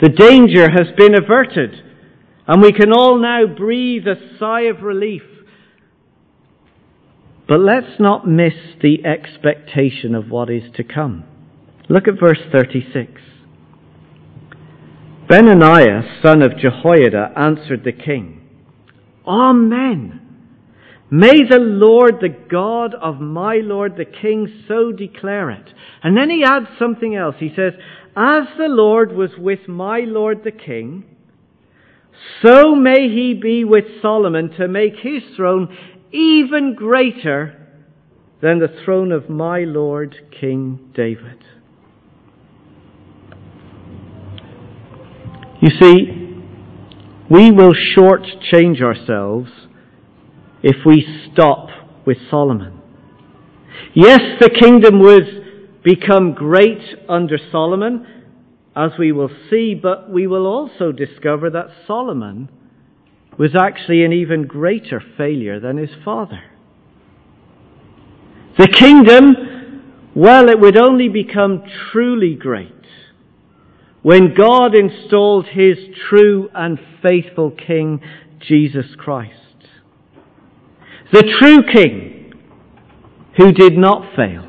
The 0.00 0.08
danger 0.08 0.70
has 0.70 0.94
been 0.96 1.14
averted, 1.14 1.74
and 2.46 2.62
we 2.62 2.72
can 2.72 2.92
all 2.92 3.18
now 3.18 3.46
breathe 3.46 4.06
a 4.06 4.38
sigh 4.38 4.62
of 4.62 4.82
relief. 4.82 5.22
But 7.48 7.60
let's 7.60 7.98
not 7.98 8.26
miss 8.26 8.54
the 8.82 9.04
expectation 9.04 10.14
of 10.14 10.30
what 10.30 10.50
is 10.50 10.64
to 10.76 10.84
come. 10.84 11.24
Look 11.88 12.06
at 12.06 12.20
verse 12.20 12.40
36. 12.52 13.20
Benaiah, 15.28 16.20
son 16.22 16.42
of 16.42 16.58
Jehoiada, 16.58 17.32
answered 17.36 17.84
the 17.84 17.92
king, 17.92 18.48
Amen. 19.26 20.25
May 21.10 21.44
the 21.48 21.58
Lord, 21.58 22.16
the 22.20 22.28
God 22.28 22.94
of 22.94 23.20
my 23.20 23.56
Lord 23.56 23.96
the 23.96 24.04
King, 24.04 24.64
so 24.66 24.90
declare 24.90 25.50
it. 25.50 25.72
And 26.02 26.16
then 26.16 26.30
he 26.30 26.42
adds 26.44 26.66
something 26.78 27.14
else. 27.14 27.36
He 27.38 27.50
says, 27.54 27.74
As 28.16 28.44
the 28.58 28.68
Lord 28.68 29.12
was 29.12 29.30
with 29.38 29.68
my 29.68 30.00
Lord 30.00 30.42
the 30.42 30.50
King, 30.50 31.04
so 32.42 32.74
may 32.74 33.08
he 33.08 33.38
be 33.40 33.62
with 33.62 33.84
Solomon 34.02 34.50
to 34.58 34.66
make 34.66 34.94
his 34.96 35.22
throne 35.36 35.76
even 36.10 36.74
greater 36.74 37.66
than 38.42 38.58
the 38.58 38.74
throne 38.84 39.12
of 39.12 39.30
my 39.30 39.60
Lord 39.60 40.16
King 40.40 40.90
David. 40.94 41.44
You 45.60 45.70
see, 45.80 46.42
we 47.30 47.50
will 47.50 47.72
shortchange 47.96 48.82
ourselves 48.82 49.50
if 50.62 50.76
we 50.84 51.06
stop 51.32 51.68
with 52.06 52.18
Solomon. 52.30 52.80
Yes, 53.94 54.20
the 54.40 54.50
kingdom 54.50 55.00
was 55.00 55.22
become 55.84 56.34
great 56.34 56.82
under 57.08 57.38
Solomon, 57.52 58.06
as 58.74 58.90
we 58.98 59.12
will 59.12 59.30
see, 59.50 59.74
but 59.74 60.10
we 60.10 60.26
will 60.26 60.46
also 60.46 60.92
discover 60.92 61.50
that 61.50 61.68
Solomon 61.86 62.48
was 63.38 63.54
actually 63.54 64.04
an 64.04 64.12
even 64.12 64.46
greater 64.46 65.02
failure 65.16 65.60
than 65.60 65.76
his 65.76 65.90
father. 66.04 66.42
The 68.58 68.68
kingdom, 68.68 70.10
well, 70.14 70.48
it 70.48 70.58
would 70.58 70.78
only 70.78 71.08
become 71.08 71.62
truly 71.92 72.34
great 72.34 72.72
when 74.02 74.34
God 74.34 74.74
installed 74.74 75.46
his 75.46 75.76
true 76.08 76.48
and 76.54 76.78
faithful 77.02 77.50
King, 77.50 78.00
Jesus 78.40 78.86
Christ. 78.96 79.45
The 81.12 81.22
true 81.38 81.62
king 81.72 82.32
who 83.36 83.52
did 83.52 83.76
not 83.78 84.16
fail. 84.16 84.44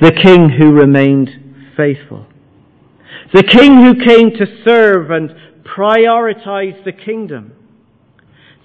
The 0.00 0.12
king 0.12 0.50
who 0.50 0.72
remained 0.72 1.30
faithful. 1.76 2.26
The 3.32 3.44
king 3.44 3.82
who 3.82 4.04
came 4.04 4.32
to 4.32 4.46
serve 4.64 5.10
and 5.10 5.30
prioritize 5.64 6.84
the 6.84 6.92
kingdom. 6.92 7.52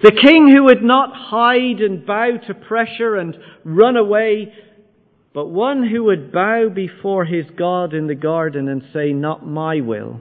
The 0.03 0.11
king 0.11 0.51
who 0.51 0.65
would 0.65 0.83
not 0.83 1.15
hide 1.15 1.79
and 1.79 2.05
bow 2.05 2.37
to 2.47 2.53
pressure 2.53 3.15
and 3.15 3.37
run 3.63 3.95
away, 3.95 4.53
but 5.33 5.47
one 5.47 5.87
who 5.87 6.03
would 6.05 6.33
bow 6.33 6.67
before 6.67 7.25
his 7.25 7.45
God 7.55 7.93
in 7.93 8.07
the 8.07 8.15
garden 8.15 8.67
and 8.67 8.83
say, 8.93 9.13
Not 9.13 9.47
my 9.47 9.79
will, 9.79 10.19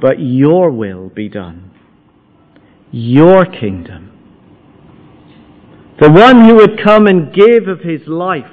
but 0.00 0.18
your 0.18 0.70
will 0.70 1.10
be 1.10 1.28
done. 1.28 1.72
Your 2.90 3.44
kingdom 3.44 4.17
the 6.00 6.10
one 6.10 6.44
who 6.44 6.56
would 6.56 6.82
come 6.82 7.06
and 7.06 7.32
give 7.32 7.68
of 7.68 7.80
his 7.80 8.06
life 8.06 8.44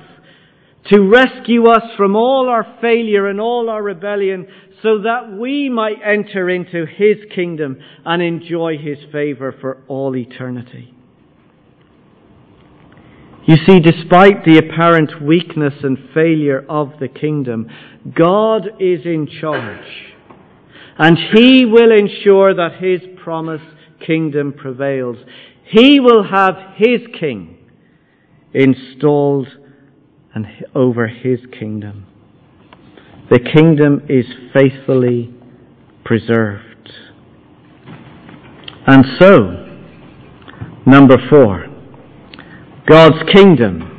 to 0.91 1.01
rescue 1.01 1.67
us 1.67 1.84
from 1.97 2.15
all 2.15 2.47
our 2.47 2.77
failure 2.79 3.27
and 3.27 3.41
all 3.41 3.69
our 3.69 3.81
rebellion 3.81 4.47
so 4.84 5.01
that 5.01 5.31
we 5.31 5.69
might 5.69 5.97
enter 6.03 6.49
into 6.49 6.86
his 6.86 7.17
kingdom 7.34 7.77
and 8.05 8.21
enjoy 8.21 8.77
his 8.77 8.97
favor 9.12 9.55
for 9.60 9.84
all 9.88 10.15
eternity. 10.15 10.95
You 13.47 13.58
see, 13.67 13.79
despite 13.79 14.43
the 14.43 14.58
apparent 14.58 15.21
weakness 15.21 15.73
and 15.84 15.97
failure 16.15 16.65
of 16.67 16.93
the 16.99 17.08
kingdom, 17.08 17.69
God 18.15 18.65
is 18.79 19.05
in 19.05 19.27
charge. 19.39 19.86
And 20.97 21.15
He 21.34 21.65
will 21.65 21.91
ensure 21.91 22.55
that 22.55 22.81
His 22.81 23.01
promised 23.23 23.63
kingdom 24.03 24.53
prevails. 24.53 25.17
He 25.67 25.99
will 25.99 26.23
have 26.23 26.56
his 26.75 27.01
king 27.19 27.58
installed 28.54 29.47
and 30.34 30.45
over 30.73 31.08
his 31.08 31.39
kingdom. 31.58 32.06
The 33.30 33.39
kingdom 33.39 34.04
is 34.08 34.25
faithfully 34.54 35.34
preserved. 36.04 36.91
And 38.88 39.04
so, 39.19 39.65
number 40.86 41.17
four, 41.30 41.65
God's 42.88 43.32
kingdom 43.34 43.91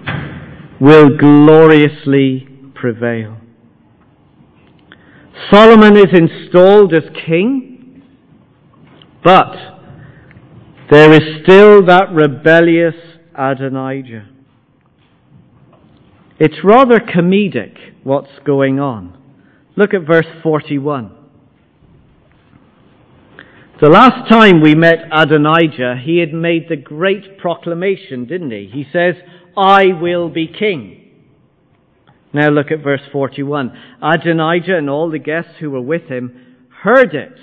will 0.81 1.17
gloriously 1.17 2.47
prevail. 2.75 3.39
Solomon 5.51 5.97
is 5.97 6.13
installed 6.13 6.95
as 6.95 7.03
king 7.27 8.03
But 9.27 9.76
there 10.91 11.13
is 11.13 11.43
still 11.43 11.85
that 11.87 12.13
rebellious 12.13 12.95
Adonijah. 13.35 14.29
It's 16.39 16.63
rather 16.63 17.01
comedic 17.01 17.77
what's 18.05 18.39
going 18.45 18.79
on. 18.79 19.17
Look 19.77 19.95
at 19.95 20.07
verse 20.07 20.27
41. 20.43 21.13
The 23.81 23.89
last 23.89 24.31
time 24.31 24.63
we 24.63 24.75
met 24.75 25.01
Adonijah, 25.13 26.01
he 26.03 26.19
had 26.19 26.33
made 26.33 26.69
the 26.69 26.77
great 26.77 27.39
proclamation, 27.39 28.27
didn't 28.27 28.51
he? 28.51 28.71
He 28.73 28.87
says, 28.91 29.17
I 29.57 29.89
will 30.01 30.31
be 30.31 30.47
king. 30.47 31.03
Now 32.33 32.49
look 32.49 32.71
at 32.71 32.83
verse 32.83 33.03
41. 33.13 33.77
Adonijah 34.03 34.77
and 34.77 34.89
all 34.89 35.11
the 35.11 35.19
guests 35.19 35.53
who 35.59 35.71
were 35.71 35.81
with 35.81 36.05
him 36.05 36.57
heard 36.83 37.15
it. 37.15 37.37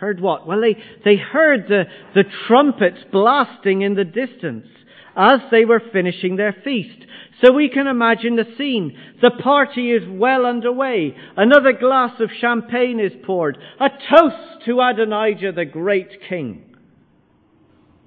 Heard 0.00 0.18
what? 0.18 0.46
Well, 0.46 0.62
they, 0.62 0.76
they 1.04 1.16
heard 1.16 1.66
the, 1.68 1.82
the 2.14 2.24
trumpets 2.48 3.04
blasting 3.12 3.82
in 3.82 3.96
the 3.96 4.04
distance 4.04 4.66
as 5.14 5.40
they 5.50 5.66
were 5.66 5.82
finishing 5.92 6.36
their 6.36 6.56
feast. 6.64 7.04
So 7.44 7.52
we 7.52 7.68
can 7.68 7.86
imagine 7.86 8.36
the 8.36 8.46
scene. 8.56 8.96
The 9.20 9.30
party 9.30 9.90
is 9.90 10.02
well 10.08 10.46
underway. 10.46 11.14
Another 11.36 11.74
glass 11.78 12.12
of 12.18 12.30
champagne 12.40 12.98
is 12.98 13.12
poured. 13.26 13.58
A 13.78 13.88
toast 13.90 14.64
to 14.64 14.80
Adonijah, 14.80 15.52
the 15.52 15.66
great 15.66 16.08
king. 16.26 16.64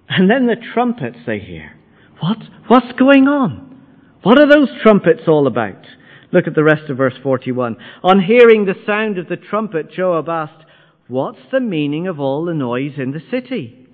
And 0.09 0.27
then 0.31 0.47
the 0.47 0.57
trumpets 0.73 1.19
they 1.27 1.37
hear. 1.37 1.77
What? 2.21 2.39
What's 2.69 2.97
going 2.97 3.27
on? 3.27 3.83
What 4.23 4.39
are 4.39 4.49
those 4.49 4.69
trumpets 4.81 5.27
all 5.27 5.45
about? 5.45 5.85
Look 6.31 6.47
at 6.47 6.55
the 6.55 6.63
rest 6.63 6.89
of 6.89 6.97
verse 6.97 7.13
41. 7.21 7.77
On 8.01 8.19
hearing 8.19 8.65
the 8.65 8.81
sound 8.87 9.19
of 9.19 9.27
the 9.27 9.37
trumpet, 9.37 9.91
Joab 9.91 10.27
asked, 10.27 10.62
What's 11.07 11.39
the 11.51 11.59
meaning 11.59 12.07
of 12.07 12.19
all 12.19 12.45
the 12.45 12.53
noise 12.53 12.93
in 12.97 13.11
the 13.11 13.21
city? 13.29 13.87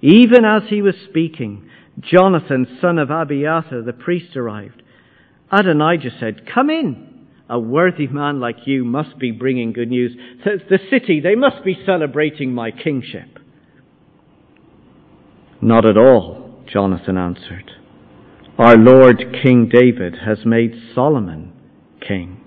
Even 0.00 0.44
as 0.44 0.62
he 0.68 0.82
was 0.82 0.94
speaking, 1.08 1.68
Jonathan, 2.00 2.78
son 2.80 2.98
of 2.98 3.10
Abiathar, 3.10 3.82
the 3.82 3.92
priest, 3.92 4.36
arrived. 4.36 4.82
Adonijah 5.50 6.10
said, 6.20 6.42
Come 6.52 6.70
in. 6.70 7.26
A 7.50 7.58
worthy 7.58 8.06
man 8.06 8.40
like 8.40 8.66
you 8.66 8.84
must 8.84 9.18
be 9.18 9.30
bringing 9.30 9.72
good 9.72 9.88
news. 9.88 10.14
The 10.44 10.78
city, 10.90 11.20
they 11.20 11.34
must 11.34 11.64
be 11.64 11.82
celebrating 11.86 12.52
my 12.52 12.70
kingship. 12.70 13.38
Not 15.62 15.86
at 15.86 15.96
all, 15.96 16.62
Jonathan 16.70 17.16
answered. 17.16 17.70
Our 18.58 18.76
Lord 18.76 19.24
King 19.42 19.70
David 19.72 20.16
has 20.26 20.44
made 20.44 20.74
Solomon 20.94 21.52
king. 22.06 22.40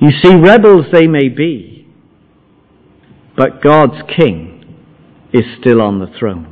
You 0.00 0.10
see, 0.22 0.34
rebels 0.34 0.86
they 0.92 1.06
may 1.06 1.28
be, 1.28 1.73
but 3.36 3.62
God's 3.62 4.00
king 4.16 4.76
is 5.32 5.44
still 5.60 5.80
on 5.80 5.98
the 5.98 6.06
throne. 6.18 6.50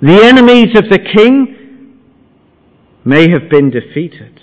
The 0.00 0.24
enemies 0.24 0.76
of 0.76 0.88
the 0.90 0.98
king 0.98 2.00
may 3.04 3.30
have 3.30 3.48
been 3.48 3.70
defeated. 3.70 4.40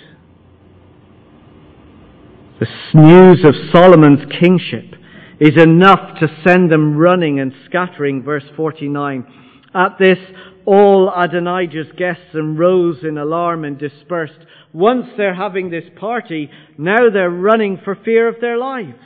The 2.60 2.66
news 2.94 3.44
of 3.44 3.54
Solomon's 3.72 4.30
kingship 4.40 4.94
is 5.38 5.56
enough 5.60 6.18
to 6.20 6.28
send 6.46 6.70
them 6.70 6.96
running 6.96 7.40
and 7.40 7.52
scattering. 7.66 8.22
Verse 8.22 8.44
49. 8.56 9.26
At 9.74 9.98
this, 9.98 10.18
all 10.66 11.12
Adonijah's 11.14 11.92
guests 11.96 12.34
arose 12.34 12.98
in 13.02 13.16
alarm 13.16 13.64
and 13.64 13.78
dispersed. 13.78 14.46
Once 14.72 15.06
they're 15.16 15.34
having 15.34 15.70
this 15.70 15.84
party, 15.98 16.50
now 16.76 17.10
they're 17.10 17.30
running 17.30 17.78
for 17.82 17.94
fear 17.94 18.28
of 18.28 18.40
their 18.40 18.58
lives. 18.58 18.98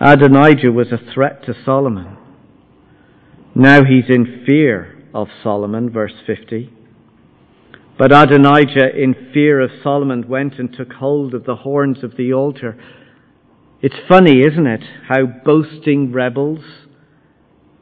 Adonijah 0.00 0.70
was 0.70 0.92
a 0.92 1.12
threat 1.12 1.42
to 1.44 1.54
Solomon. 1.64 2.18
Now 3.54 3.82
he's 3.82 4.10
in 4.10 4.44
fear 4.44 5.02
of 5.14 5.28
Solomon, 5.42 5.88
verse 5.88 6.12
50. 6.26 6.70
But 7.98 8.12
Adonijah, 8.12 8.94
in 8.94 9.30
fear 9.32 9.58
of 9.60 9.70
Solomon, 9.82 10.28
went 10.28 10.58
and 10.58 10.70
took 10.70 10.92
hold 10.92 11.32
of 11.32 11.44
the 11.44 11.56
horns 11.56 12.04
of 12.04 12.18
the 12.18 12.34
altar. 12.34 12.78
It's 13.80 13.96
funny, 14.06 14.40
isn't 14.40 14.66
it, 14.66 14.82
how 15.08 15.24
boasting 15.24 16.12
rebels 16.12 16.60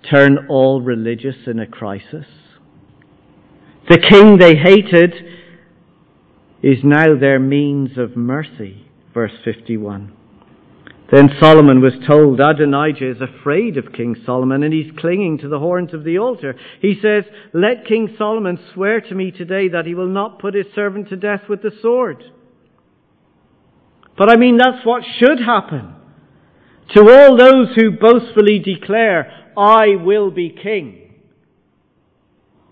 turn 0.09 0.47
all 0.49 0.81
religious 0.81 1.49
in 1.49 1.59
a 1.59 1.67
crisis. 1.67 2.27
The 3.89 3.99
king 3.99 4.39
they 4.39 4.55
hated 4.55 5.15
is 6.63 6.79
now 6.85 7.19
their 7.19 7.41
means 7.41 7.99
of 7.99 8.17
mercy, 8.17 8.87
verse 9.13 9.33
51. 9.45 10.17
Then 11.13 11.29
Solomon 11.39 11.83
was 11.83 11.93
told 12.07 12.41
Adonijah 12.41 13.11
is 13.11 13.21
afraid 13.21 13.77
of 13.77 13.93
King 13.93 14.17
Solomon 14.25 14.63
and 14.63 14.73
he's 14.73 14.91
clinging 14.99 15.39
to 15.39 15.49
the 15.49 15.59
horns 15.59 15.93
of 15.93 16.03
the 16.03 16.19
altar. 16.19 16.57
He 16.81 16.99
says, 17.01 17.25
Let 17.53 17.87
King 17.87 18.15
Solomon 18.17 18.59
swear 18.73 19.03
to 19.03 19.15
me 19.15 19.31
today 19.31 19.69
that 19.69 19.85
he 19.85 19.95
will 19.95 20.09
not 20.09 20.39
put 20.39 20.55
his 20.55 20.67
servant 20.75 21.11
to 21.11 21.17
death 21.17 21.43
with 21.49 21.63
the 21.63 21.73
sword. 21.83 22.25
But 24.17 24.31
I 24.31 24.37
mean, 24.37 24.57
that's 24.57 24.85
what 24.85 25.03
should 25.19 25.41
happen. 25.41 25.95
To 26.95 27.01
all 27.01 27.37
those 27.37 27.75
who 27.77 27.99
boastfully 27.99 28.59
declare, 28.59 29.51
I 29.57 29.97
will 29.97 30.31
be 30.31 30.51
king. 30.51 31.15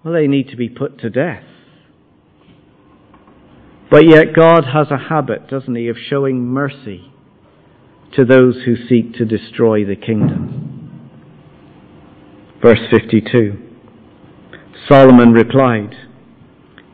Well, 0.03 0.14
they 0.14 0.27
need 0.27 0.49
to 0.49 0.57
be 0.57 0.68
put 0.68 1.01
to 1.01 1.11
death. 1.11 1.45
But 3.90 4.09
yet 4.09 4.35
God 4.35 4.64
has 4.64 4.90
a 4.90 4.97
habit, 4.97 5.49
doesn't 5.49 5.75
he, 5.75 5.88
of 5.88 5.97
showing 6.09 6.47
mercy 6.47 7.12
to 8.14 8.25
those 8.25 8.62
who 8.64 8.77
seek 8.88 9.14
to 9.14 9.25
destroy 9.25 9.85
the 9.85 9.96
kingdom. 9.96 11.11
Verse 12.62 12.81
52 12.90 13.59
Solomon 14.88 15.33
replied, 15.33 15.94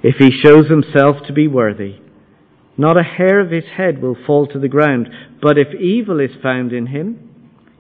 If 0.03 0.17
he 0.17 0.31
shows 0.31 0.69
himself 0.69 1.17
to 1.27 1.33
be 1.33 1.49
worthy, 1.49 2.01
not 2.77 2.97
a 2.97 3.03
hair 3.03 3.41
of 3.41 3.51
his 3.51 3.65
head 3.77 4.01
will 4.01 4.17
fall 4.27 4.47
to 4.49 4.59
the 4.59 4.69
ground, 4.69 5.09
but 5.43 5.59
if 5.59 5.75
evil 5.75 6.21
is 6.21 6.31
found 6.43 6.73
in 6.73 6.87
him, 6.87 7.29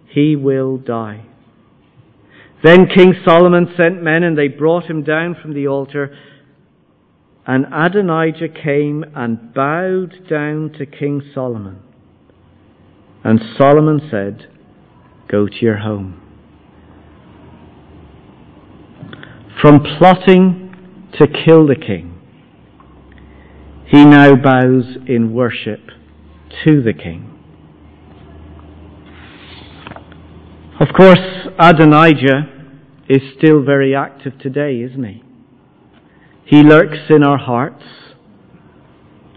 he 0.08 0.34
will 0.34 0.76
die. 0.76 1.24
Then 2.64 2.88
King 2.92 3.14
Solomon 3.24 3.72
sent 3.76 4.02
men, 4.02 4.24
and 4.24 4.36
they 4.36 4.48
brought 4.48 4.90
him 4.90 5.04
down 5.04 5.36
from 5.40 5.54
the 5.54 5.68
altar. 5.68 6.16
And 7.46 7.66
Adonijah 7.72 8.48
came 8.48 9.04
and 9.14 9.54
bowed 9.54 10.28
down 10.28 10.72
to 10.78 10.84
King 10.84 11.22
Solomon. 11.32 11.80
And 13.28 13.42
Solomon 13.58 14.08
said, 14.10 14.48
Go 15.30 15.48
to 15.48 15.56
your 15.60 15.76
home. 15.76 16.18
From 19.60 19.80
plotting 19.98 21.10
to 21.18 21.26
kill 21.26 21.66
the 21.66 21.76
king, 21.76 22.18
he 23.86 24.06
now 24.06 24.34
bows 24.34 24.96
in 25.06 25.34
worship 25.34 25.90
to 26.64 26.80
the 26.80 26.94
king. 26.94 27.38
Of 30.80 30.88
course, 30.96 31.18
Adonijah 31.58 32.50
is 33.10 33.20
still 33.36 33.62
very 33.62 33.94
active 33.94 34.38
today, 34.38 34.80
isn't 34.80 35.04
he? 35.04 35.22
He 36.46 36.62
lurks 36.62 37.10
in 37.10 37.22
our 37.22 37.36
hearts 37.36 37.84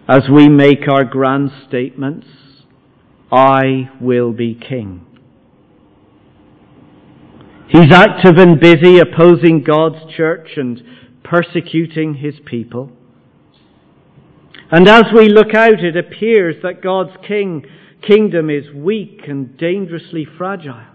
as 0.07 0.29
we 0.33 0.47
make 0.47 0.87
our 0.87 1.03
grand 1.03 1.51
statements 1.67 2.27
I 3.31 3.89
will 4.01 4.33
be 4.33 4.55
king. 4.55 5.05
He's 7.69 7.91
active 7.93 8.37
and 8.37 8.59
busy 8.59 8.99
opposing 8.99 9.63
God's 9.63 10.13
church 10.15 10.49
and 10.57 10.81
persecuting 11.23 12.15
his 12.15 12.35
people. 12.45 12.91
And 14.69 14.87
as 14.89 15.05
we 15.15 15.29
look 15.29 15.53
out, 15.55 15.81
it 15.81 15.95
appears 15.95 16.55
that 16.63 16.81
God's 16.81 17.15
king, 17.25 17.65
kingdom 18.05 18.49
is 18.49 18.65
weak 18.73 19.21
and 19.27 19.57
dangerously 19.57 20.27
fragile. 20.37 20.87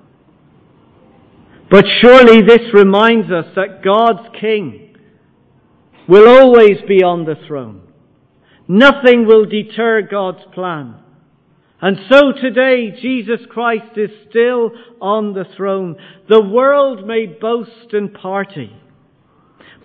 But 1.70 1.84
surely 2.02 2.42
this 2.42 2.72
reminds 2.74 3.32
us 3.32 3.46
that 3.56 3.82
God's 3.82 4.28
king 4.38 4.96
will 6.06 6.28
always 6.28 6.78
be 6.86 7.02
on 7.02 7.24
the 7.24 7.36
throne. 7.46 7.82
Nothing 8.68 9.26
will 9.26 9.46
deter 9.46 10.02
God's 10.02 10.44
plan. 10.52 10.96
And 11.80 11.98
so 12.10 12.32
today, 12.32 12.90
Jesus 12.90 13.40
Christ 13.50 13.96
is 13.98 14.10
still 14.30 14.70
on 15.00 15.34
the 15.34 15.44
throne. 15.56 15.96
The 16.28 16.40
world 16.40 17.06
may 17.06 17.26
boast 17.26 17.92
and 17.92 18.14
party, 18.14 18.72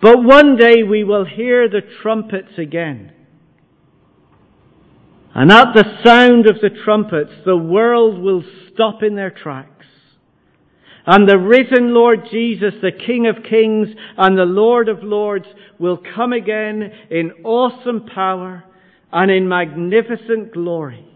but 0.00 0.24
one 0.24 0.56
day 0.56 0.82
we 0.82 1.04
will 1.04 1.26
hear 1.26 1.68
the 1.68 1.82
trumpets 2.02 2.56
again. 2.56 3.12
And 5.34 5.52
at 5.52 5.74
the 5.74 5.84
sound 6.04 6.46
of 6.46 6.56
the 6.60 6.70
trumpets, 6.84 7.32
the 7.44 7.56
world 7.56 8.18
will 8.18 8.42
stop 8.72 9.02
in 9.02 9.14
their 9.14 9.30
tracks. 9.30 9.68
And 11.04 11.28
the 11.28 11.38
risen 11.38 11.92
Lord 11.92 12.28
Jesus, 12.30 12.74
the 12.80 12.92
King 12.92 13.26
of 13.26 13.44
Kings 13.48 13.88
and 14.16 14.38
the 14.38 14.44
Lord 14.44 14.88
of 14.88 15.02
Lords, 15.02 15.46
will 15.78 15.98
come 16.14 16.32
again 16.32 16.90
in 17.10 17.32
awesome 17.44 18.06
power 18.06 18.64
and 19.12 19.30
in 19.30 19.48
magnificent 19.48 20.52
glory. 20.52 21.11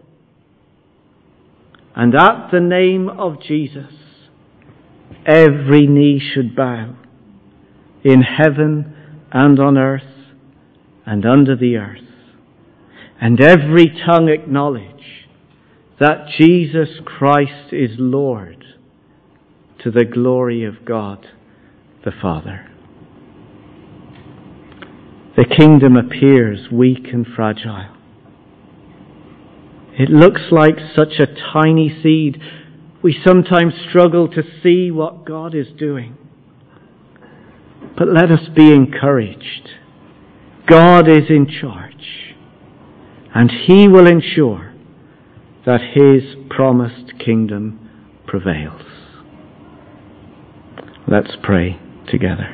And 1.97 2.13
at 2.13 2.49
the 2.51 2.59
name 2.59 3.09
of 3.09 3.41
Jesus, 3.41 3.91
every 5.25 5.87
knee 5.87 6.21
should 6.33 6.55
bow 6.55 6.95
in 8.03 8.21
heaven 8.21 8.95
and 9.31 9.59
on 9.59 9.79
earth 9.79 10.03
and 11.07 11.25
under 11.25 11.55
the 11.55 11.75
earth, 11.75 11.97
and 13.19 13.41
every 13.41 13.87
tongue 14.05 14.29
acknowledge 14.29 15.25
that 15.99 16.27
Jesus 16.37 16.89
Christ 17.03 17.73
is 17.73 17.89
Lord 17.97 18.63
to 19.83 19.89
the 19.89 20.05
glory 20.05 20.65
of 20.65 20.85
God 20.85 21.25
the 22.05 22.11
Father. 22.21 22.69
The 25.35 25.45
kingdom 25.45 25.97
appears 25.97 26.71
weak 26.71 27.07
and 27.11 27.25
fragile. 27.25 27.96
It 29.97 30.09
looks 30.09 30.41
like 30.51 30.75
such 30.95 31.19
a 31.19 31.25
tiny 31.53 31.95
seed. 32.03 32.39
We 33.01 33.19
sometimes 33.25 33.73
struggle 33.89 34.27
to 34.29 34.43
see 34.61 34.91
what 34.91 35.25
God 35.25 35.55
is 35.55 35.67
doing. 35.77 36.17
But 37.97 38.07
let 38.07 38.31
us 38.31 38.47
be 38.55 38.71
encouraged. 38.71 39.69
God 40.67 41.09
is 41.09 41.29
in 41.29 41.47
charge, 41.47 42.35
and 43.33 43.49
He 43.49 43.87
will 43.87 44.05
ensure 44.05 44.73
that 45.65 45.79
His 45.93 46.35
promised 46.49 47.13
kingdom 47.17 47.89
prevails. 48.27 48.81
Let's 51.07 51.31
pray 51.41 51.79
together. 52.11 52.53